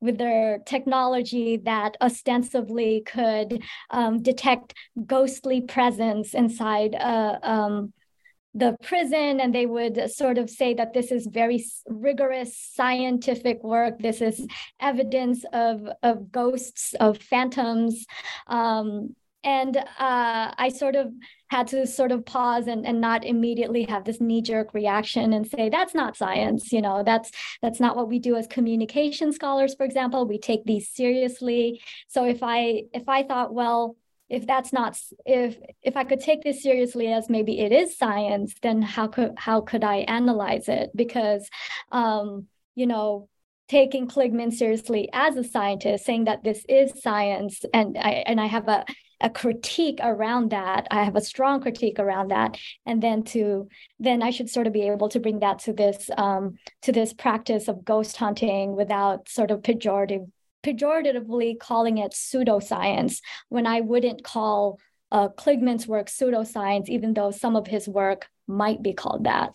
[0.00, 4.74] with their technology that ostensibly could um, detect
[5.06, 7.92] ghostly presence inside a, um,
[8.54, 9.40] the prison.
[9.40, 13.98] And they would sort of say that this is very rigorous scientific work.
[13.98, 14.46] This is
[14.80, 18.06] evidence of of ghosts of phantoms
[18.46, 19.14] um,
[19.48, 21.06] and uh, i sort of
[21.50, 25.68] had to sort of pause and, and not immediately have this knee-jerk reaction and say
[25.70, 27.30] that's not science you know that's
[27.62, 30.26] that's not what we do as communication scholars for example.
[30.26, 31.80] We take these seriously.
[32.08, 33.96] So if i if i thought well
[34.28, 38.54] if that's not if if i could take this seriously as maybe it is science
[38.60, 40.90] then how could how could i analyze it?
[40.94, 41.48] Because
[41.90, 43.28] um you know
[43.68, 48.46] taking Kligman seriously as a scientist, saying that this is science, and I and I
[48.46, 48.84] have a
[49.20, 52.56] a critique around that i have a strong critique around that
[52.86, 56.10] and then to then i should sort of be able to bring that to this
[56.16, 60.30] um, to this practice of ghost hunting without sort of pejorative
[60.62, 64.78] pejoratively calling it pseudoscience when i wouldn't call
[65.10, 69.54] uh, Kligman's work pseudoscience, even though some of his work might be called that.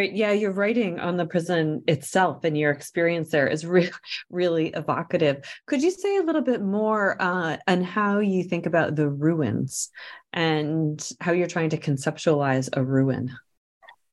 [0.00, 3.90] Yeah, your writing on the prison itself and your experience there is really,
[4.30, 5.44] really evocative.
[5.66, 9.90] Could you say a little bit more uh, on how you think about the ruins
[10.32, 13.32] and how you're trying to conceptualize a ruin?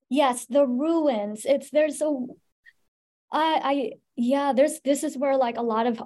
[0.10, 1.46] Yes, the ruins.
[1.46, 2.14] It's there's a
[3.32, 6.02] I, I yeah, there's this is where like a lot of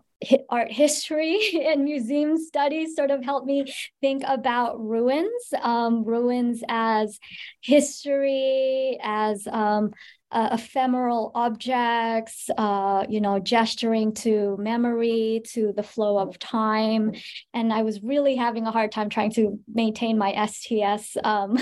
[0.49, 3.65] art history and museum studies sort of help me
[4.01, 7.19] think about ruins, um, ruins as
[7.61, 9.91] history, as um,
[10.31, 17.13] uh, ephemeral objects, uh, you know, gesturing to memory, to the flow of time.
[17.53, 21.57] And I was really having a hard time trying to maintain my STS um,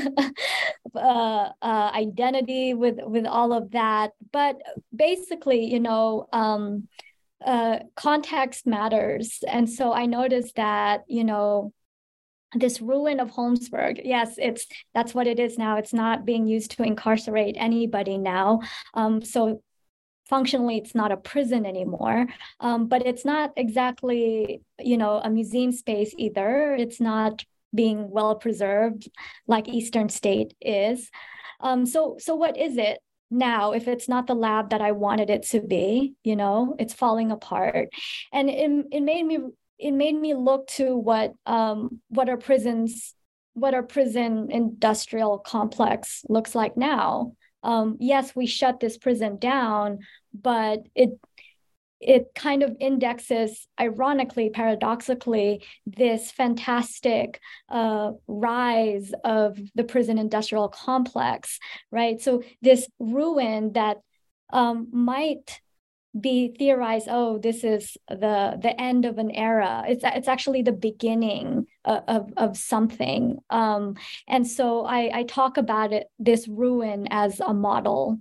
[0.96, 4.12] uh, uh, identity with with all of that.
[4.32, 4.62] But
[4.96, 6.28] basically, you know.
[6.34, 6.88] Um,
[7.46, 9.44] uh, context matters.
[9.48, 11.74] And so I noticed that, you know,
[12.56, 14.02] this ruin of Holmesburg.
[14.04, 15.78] Yes, it's that's what it is now.
[15.78, 18.62] It's not being used to incarcerate anybody now.
[18.94, 19.62] Um, so
[20.30, 22.28] functionally, it's not a prison anymore.
[22.60, 26.74] Um, but it's not exactly, you know, a museum space either.
[26.74, 27.44] It's not
[27.74, 29.10] being well preserved
[29.48, 31.10] like Eastern State is.
[31.60, 33.00] Um, so so what is it?
[33.32, 36.94] now if it's not the lab that i wanted it to be you know it's
[36.94, 37.90] falling apart
[38.32, 39.40] and it, it made me
[39.78, 43.14] it made me look to what um, what our prisons
[43.54, 47.32] what our prison industrial complex looks like now.
[47.64, 50.00] Um, yes, we shut this prison down,
[50.34, 51.18] but it
[52.02, 61.58] it kind of indexes, ironically, paradoxically, this fantastic uh, rise of the prison industrial complex,
[61.92, 62.22] right?
[62.22, 63.98] So this ruin that
[64.52, 65.62] um, might
[66.20, 69.84] be theorized oh this is the the end of an era.
[69.88, 73.38] It's it's actually the beginning of of, of something.
[73.50, 73.96] Um,
[74.28, 78.20] and so I, I talk about it this ruin as a model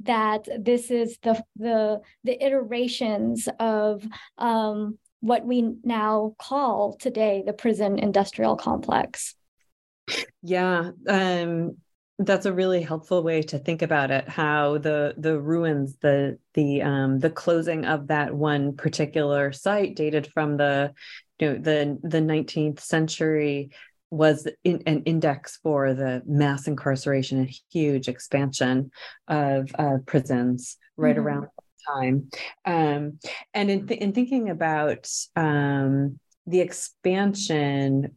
[0.00, 4.06] that this is the the the iterations of
[4.38, 9.34] um, what we now call today the prison industrial complex.
[10.42, 11.76] Yeah um
[12.18, 16.80] that's a really helpful way to think about it how the the ruins the the
[16.80, 20.92] um the closing of that one particular site dated from the
[21.38, 23.70] you know the the 19th century
[24.10, 28.90] was in, an index for the mass incarceration and huge expansion
[29.28, 31.26] of uh, prisons right mm-hmm.
[31.26, 31.48] around
[31.86, 32.30] time
[32.64, 33.18] um,
[33.52, 38.16] and in, th- in thinking about um, the expansion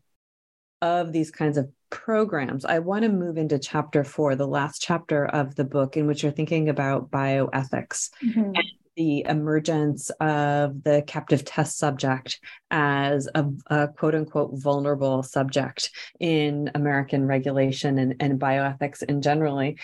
[0.81, 5.25] of these kinds of programs, I want to move into chapter four, the last chapter
[5.25, 8.51] of the book, in which you're thinking about bioethics mm-hmm.
[8.55, 8.63] and
[8.95, 12.39] the emergence of the captive test subject
[12.71, 19.77] as a, a, quote unquote vulnerable subject in American regulation and, and bioethics in generally,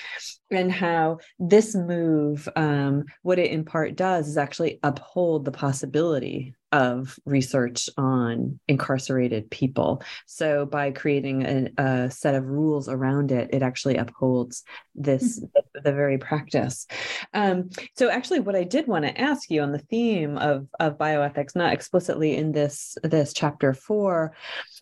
[0.52, 6.54] and how this move, um, what it in part does is actually uphold the possibility
[6.76, 10.04] of research on incarcerated people.
[10.26, 14.64] So by creating a, a, set of rules around it, it actually upholds
[14.94, 15.82] this mm-hmm.
[15.84, 16.86] the very practice.
[17.34, 20.98] Um, so actually, what I did want to ask you on the theme of of
[20.98, 24.36] bioethics, not explicitly in this this chapter four,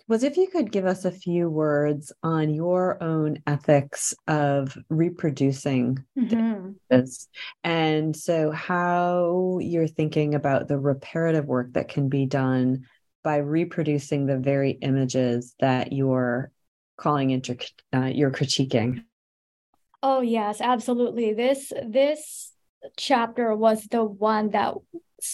[0.07, 6.03] was if you could give us a few words on your own ethics of reproducing
[6.17, 6.71] mm-hmm.
[6.89, 7.27] this,
[7.63, 12.85] and so how you're thinking about the reparative work that that can be done
[13.23, 16.49] by reproducing the very images that you're
[16.97, 17.57] calling into
[17.93, 19.03] uh, you're critiquing.
[20.01, 21.33] Oh yes absolutely.
[21.33, 22.53] This this
[22.97, 24.75] chapter was the one that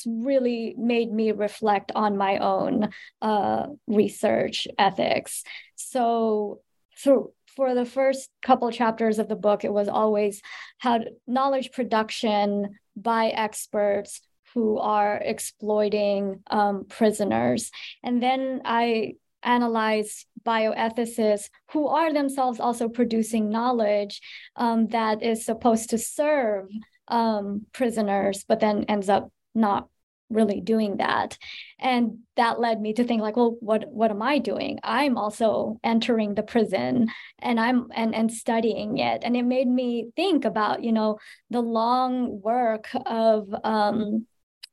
[0.05, 2.89] really made me reflect on my own
[3.21, 5.43] uh, research ethics
[5.75, 6.61] so
[6.95, 10.41] so for the first couple chapters of the book it was always
[10.77, 14.21] how knowledge production by experts
[14.53, 17.71] who are exploiting um, prisoners.
[18.03, 24.21] And then I analyze bioethicists who are themselves also producing knowledge
[24.55, 26.67] um, that is supposed to serve
[27.07, 29.87] um, prisoners, but then ends up not
[30.29, 31.37] really doing that.
[31.79, 34.79] And that led me to think like well what what am i doing?
[34.83, 37.07] I'm also entering the prison
[37.39, 39.23] and i'm and and studying it.
[39.23, 41.17] And it made me think about you know
[41.49, 44.27] the long work of um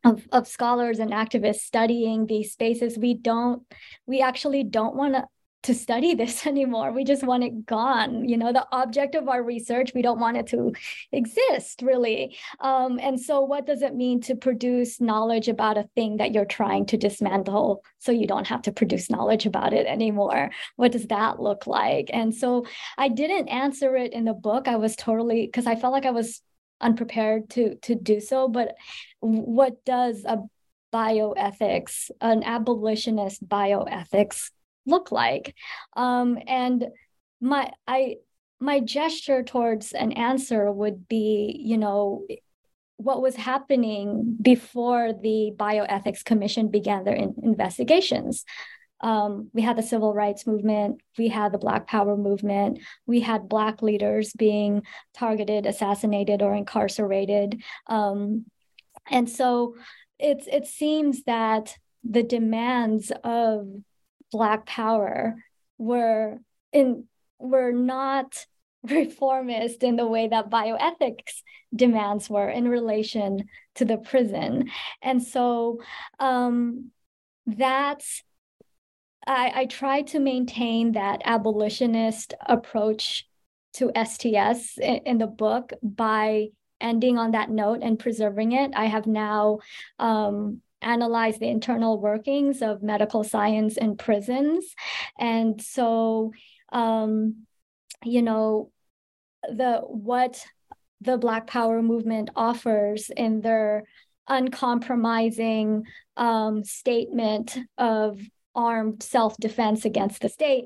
[0.05, 2.99] of, of scholars and activists studying these spaces.
[2.99, 3.63] We don't
[4.07, 5.25] we actually don't want to
[5.67, 6.93] to study this anymore.
[6.93, 9.93] We just want it gone you know the object of our research.
[9.95, 10.73] We don't want it to
[11.13, 12.37] exist really.
[12.61, 16.45] Um, and so what does it mean to produce knowledge about a thing that you're
[16.45, 20.51] trying to dismantle so you don't have to produce knowledge about it anymore?
[20.77, 22.11] What does that look like?
[22.13, 22.67] And so
[22.99, 24.69] i didn't answer it in the book.
[24.69, 26.41] I was totally because i felt like i was
[26.81, 28.49] unprepared to to do so.
[28.49, 28.75] But
[29.21, 30.39] what does a
[30.93, 34.51] bioethics an abolitionist bioethics
[34.87, 35.55] look like
[35.97, 36.87] um, and
[37.41, 38.17] my i
[38.59, 42.27] my gesture towards an answer would be you know
[42.99, 48.45] what was happening before the bioethics commission began their in- investigations
[49.01, 53.49] um, we had the civil rights movement, we had the Black Power movement, we had
[53.49, 54.83] Black leaders being
[55.15, 57.63] targeted, assassinated, or incarcerated.
[57.89, 58.47] Um,
[59.11, 59.77] and so
[60.19, 63.69] it's, it seems that the demands of
[64.37, 65.43] Black Power
[65.79, 66.37] were
[66.71, 67.05] in
[67.39, 68.45] were not
[68.83, 71.41] reformist in the way that bioethics
[71.75, 74.71] demands were in relation to the prison.
[75.01, 75.81] And so
[76.21, 76.91] um,
[77.47, 78.23] that's
[79.27, 83.27] I, I try to maintain that abolitionist approach
[83.77, 86.49] to STS in, in, the book by
[86.81, 88.73] ending on that note and preserving it.
[88.77, 89.59] I have now
[89.99, 94.75] um, analyzed the internal workings of medical science in prisons.
[95.19, 96.33] And so,
[96.73, 97.47] um,
[98.05, 98.71] you know,
[99.43, 100.45] the what
[101.01, 103.85] the Black Power movement offers in their
[104.29, 105.85] uncompromising
[106.17, 108.21] um, statement of
[108.55, 110.65] armed self-defense against the state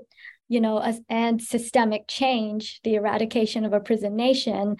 [0.50, 4.76] you know as, and systemic change the eradication of a prison nation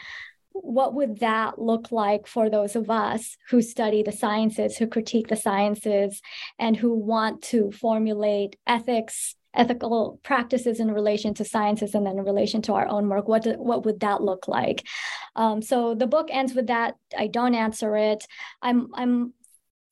[0.53, 5.29] what would that look like for those of us who study the sciences who critique
[5.29, 6.21] the sciences
[6.59, 12.25] and who want to formulate ethics ethical practices in relation to sciences and then in
[12.25, 13.27] relation to our own work?
[13.27, 14.87] What do, what would that look like?
[15.35, 16.95] Um, so the book ends with that.
[17.17, 18.25] I don't answer it.
[18.63, 19.33] I'm i'm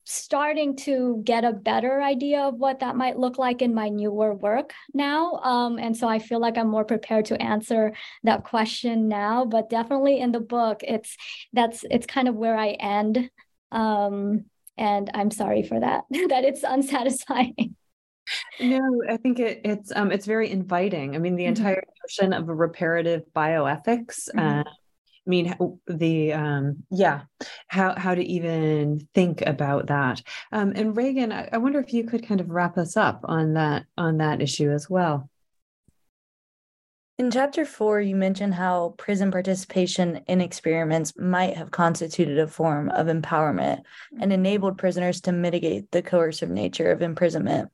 [0.09, 4.33] starting to get a better idea of what that might look like in my newer
[4.33, 5.33] work now.
[5.43, 7.93] Um, and so I feel like I'm more prepared to answer
[8.23, 9.45] that question now.
[9.45, 11.15] But definitely in the book, it's
[11.53, 13.29] that's it's kind of where I end.
[13.71, 14.45] Um,
[14.77, 17.75] and I'm sorry for that, that it's unsatisfying.
[18.59, 21.15] No, I think it, it's um, it's very inviting.
[21.15, 21.49] I mean, the mm-hmm.
[21.49, 24.39] entire notion of a reparative bioethics mm-hmm.
[24.39, 24.63] uh,
[25.25, 25.55] I mean,
[25.87, 27.21] the um, yeah,
[27.67, 30.21] how how to even think about that.
[30.51, 33.53] Um, and Reagan, I, I wonder if you could kind of wrap us up on
[33.53, 35.29] that on that issue as well.
[37.19, 42.89] In chapter four, you mentioned how prison participation in experiments might have constituted a form
[42.91, 43.81] of empowerment
[44.21, 47.69] and enabled prisoners to mitigate the coercive nature of imprisonment.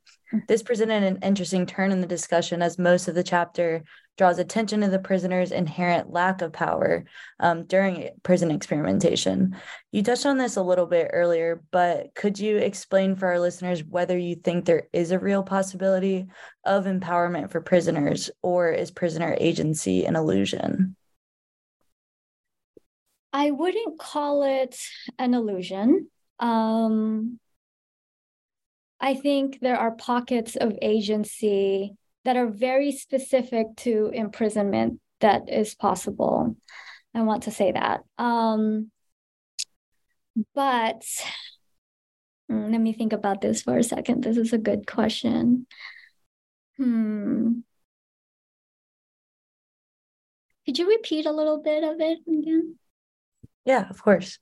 [0.48, 3.84] This presented an interesting turn in the discussion as most of the chapter
[4.18, 7.06] draws attention to the prisoner's inherent lack of power
[7.40, 9.56] um, during prison experimentation.
[9.92, 13.84] You touched on this a little bit earlier, but could you explain for our listeners
[13.84, 16.28] whether you think there is a real possibility
[16.64, 20.96] of empowerment for prisoners, or is prisoner agency an illusion?
[23.34, 24.80] I wouldn't call it
[25.20, 26.10] an illusion.
[26.40, 27.40] Um,
[29.00, 35.76] I think there are pockets of agency that are very specific to imprisonment that is
[35.76, 36.58] possible.
[37.14, 38.02] I want to say that.
[38.18, 38.92] Um,
[40.54, 41.06] but
[42.50, 44.24] hmm, let me think about this for a second.
[44.24, 45.68] This is a good question.
[46.78, 47.60] Hmm.
[50.66, 52.76] Could you repeat a little bit of it again?
[53.66, 54.40] Yeah, of course.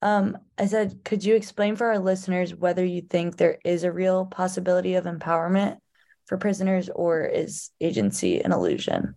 [0.00, 3.92] Um, I said, could you explain for our listeners whether you think there is a
[3.92, 5.78] real possibility of empowerment
[6.28, 9.16] for prisoners or is agency an illusion?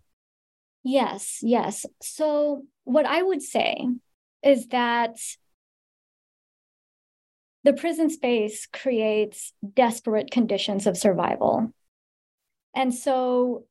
[0.84, 1.86] Yes, yes.
[2.02, 3.86] So, what I would say
[4.42, 5.18] is that
[7.64, 11.72] the prison space creates desperate conditions of survival.
[12.74, 13.66] And so,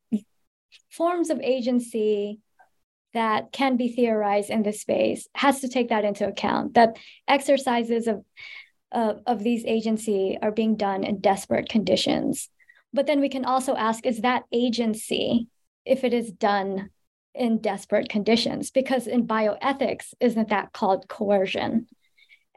[0.90, 2.38] forms of agency
[3.12, 8.06] that can be theorized in this space has to take that into account that exercises
[8.06, 8.24] of,
[8.92, 12.48] uh, of these agency are being done in desperate conditions
[12.92, 15.48] but then we can also ask is that agency
[15.84, 16.90] if it is done
[17.34, 18.70] in desperate conditions?
[18.70, 21.86] Because in bioethics isn't that called coercion?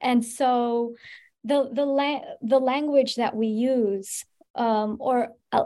[0.01, 0.95] And so
[1.43, 4.25] the the la- the language that we use
[4.55, 5.65] um, or uh,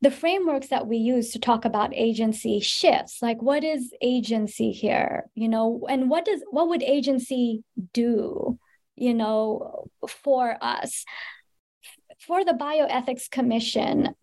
[0.00, 3.22] the frameworks that we use to talk about agency shifts.
[3.22, 5.30] Like what is agency here?
[5.34, 8.58] You know and what does what would agency do
[8.96, 11.04] you know for us
[12.26, 14.14] for the bioethics commission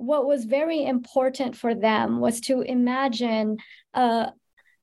[0.00, 3.58] what was very important for them was to imagine
[3.92, 4.28] a,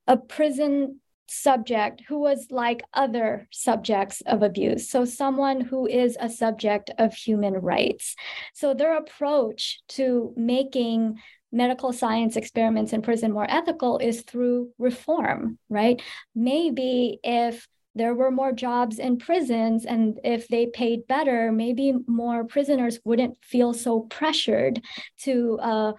[0.05, 4.89] a prison subject who was like other subjects of abuse.
[4.89, 8.15] So, someone who is a subject of human rights.
[8.53, 11.19] So, their approach to making
[11.51, 15.99] medical science experiments in prison more ethical is through reform, right?
[16.35, 17.67] Maybe if
[17.97, 23.37] there were more jobs in prisons and if they paid better, maybe more prisoners wouldn't
[23.43, 24.81] feel so pressured
[25.19, 25.93] to uh,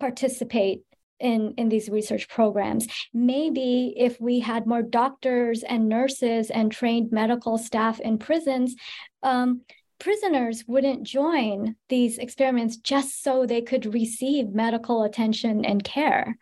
[0.00, 0.82] participate
[1.18, 2.86] in in these research programs.
[3.14, 8.74] Maybe if we had more doctors and nurses and trained medical staff in prisons
[9.22, 9.62] um,
[9.98, 16.36] prisoners wouldn't join these experiments just so they could receive medical attention and care.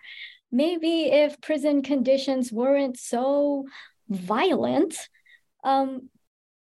[0.51, 3.64] Maybe if prison conditions weren't so
[4.14, 4.96] violent
[5.64, 6.08] um,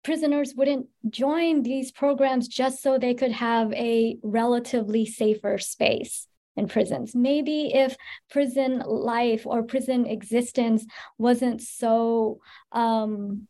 [0.02, 6.26] prisoners wouldn't join these programs just so they could have a relatively safer space
[6.56, 7.14] in prisons.
[7.14, 7.96] Maybe if
[8.30, 10.84] prison life or prison existence
[11.18, 12.40] wasn't so
[12.72, 13.46] um,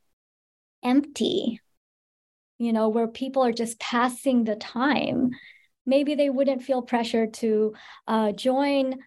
[0.83, 1.61] empty,
[2.59, 5.31] you know, where people are just passing the time,
[5.87, 7.75] maybe they wouldn't feel pressure to
[8.07, 8.99] uh, join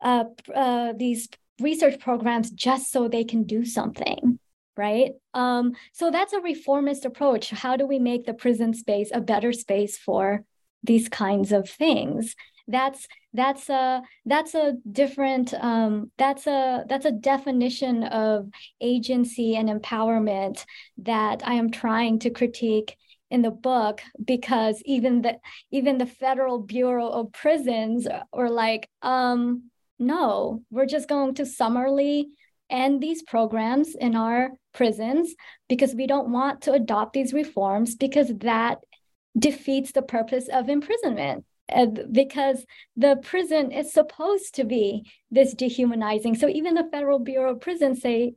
[0.00, 0.24] uh,
[0.54, 1.28] uh, these
[1.60, 4.38] research programs just so they can do something
[4.78, 5.14] right?
[5.34, 7.50] Um, so that's a reformist approach.
[7.50, 10.44] How do we make the prison space a better space for
[10.84, 12.36] these kinds of things?
[12.68, 18.48] That's that's a that's a different um, that's a that's a definition of
[18.80, 20.64] agency and empowerment
[20.98, 22.96] that I am trying to critique
[23.30, 25.38] in the book because even the
[25.70, 32.28] even the Federal Bureau of Prisons were like, um, no, we're just going to summarily
[32.70, 35.34] end these programs in our prisons
[35.68, 38.78] because we don't want to adopt these reforms because that
[39.38, 41.44] defeats the purpose of imprisonment
[42.12, 42.64] because
[42.96, 46.34] the prison is supposed to be this dehumanizing.
[46.34, 48.34] So even the Federal Bureau of Prisons say,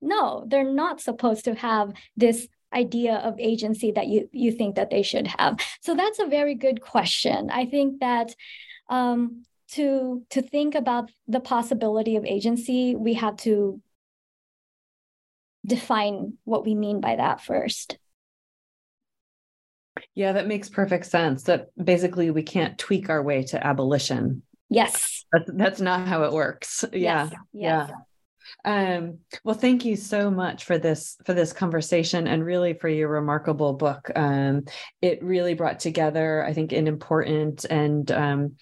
[0.00, 4.90] no, they're not supposed to have this idea of agency that you you think that
[4.90, 5.58] they should have.
[5.82, 7.50] So that's a very good question.
[7.50, 8.34] I think that
[8.88, 9.42] um,
[9.72, 13.80] to to think about the possibility of agency, we have to
[15.64, 17.98] define what we mean by that first.
[20.14, 21.44] Yeah, that makes perfect sense.
[21.44, 24.42] That basically we can't tweak our way to abolition.
[24.68, 25.24] Yes.
[25.32, 26.84] That's, that's not how it works.
[26.92, 27.28] Yeah.
[27.52, 27.88] Yes.
[27.88, 27.88] Yeah.
[28.64, 33.08] Um, well, thank you so much for this for this conversation and really for your
[33.08, 34.10] remarkable book.
[34.16, 34.64] Um,
[35.00, 38.56] it really brought together, I think, an important and um,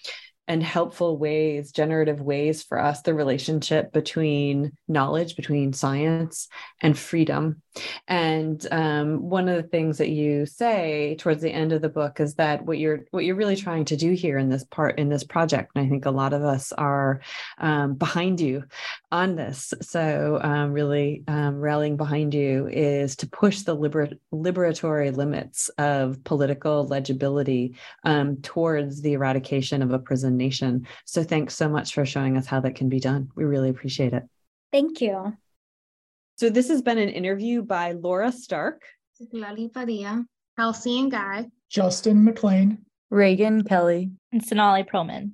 [0.49, 6.47] and helpful ways, generative ways for us, the relationship between knowledge, between science
[6.81, 7.61] and freedom.
[8.07, 12.19] And um, one of the things that you say towards the end of the book
[12.19, 15.07] is that what you're what you're really trying to do here in this part in
[15.07, 17.21] this project, and I think a lot of us are
[17.59, 18.63] um, behind you
[19.11, 19.71] on this.
[19.81, 26.23] So um, really um, rallying behind you is to push the liber- liberatory limits of
[26.23, 30.87] political legibility um, towards the eradication of a prison nation.
[31.05, 33.29] So thanks so much for showing us how that can be done.
[33.35, 34.23] We really appreciate it.
[34.71, 35.37] Thank you.
[36.37, 38.81] So this has been an interview by Laura Stark,
[39.31, 40.25] Lali Padilla,
[40.57, 45.33] Halcyon Guy, Justin McLean, Reagan Kelly, And Sonali Perlman.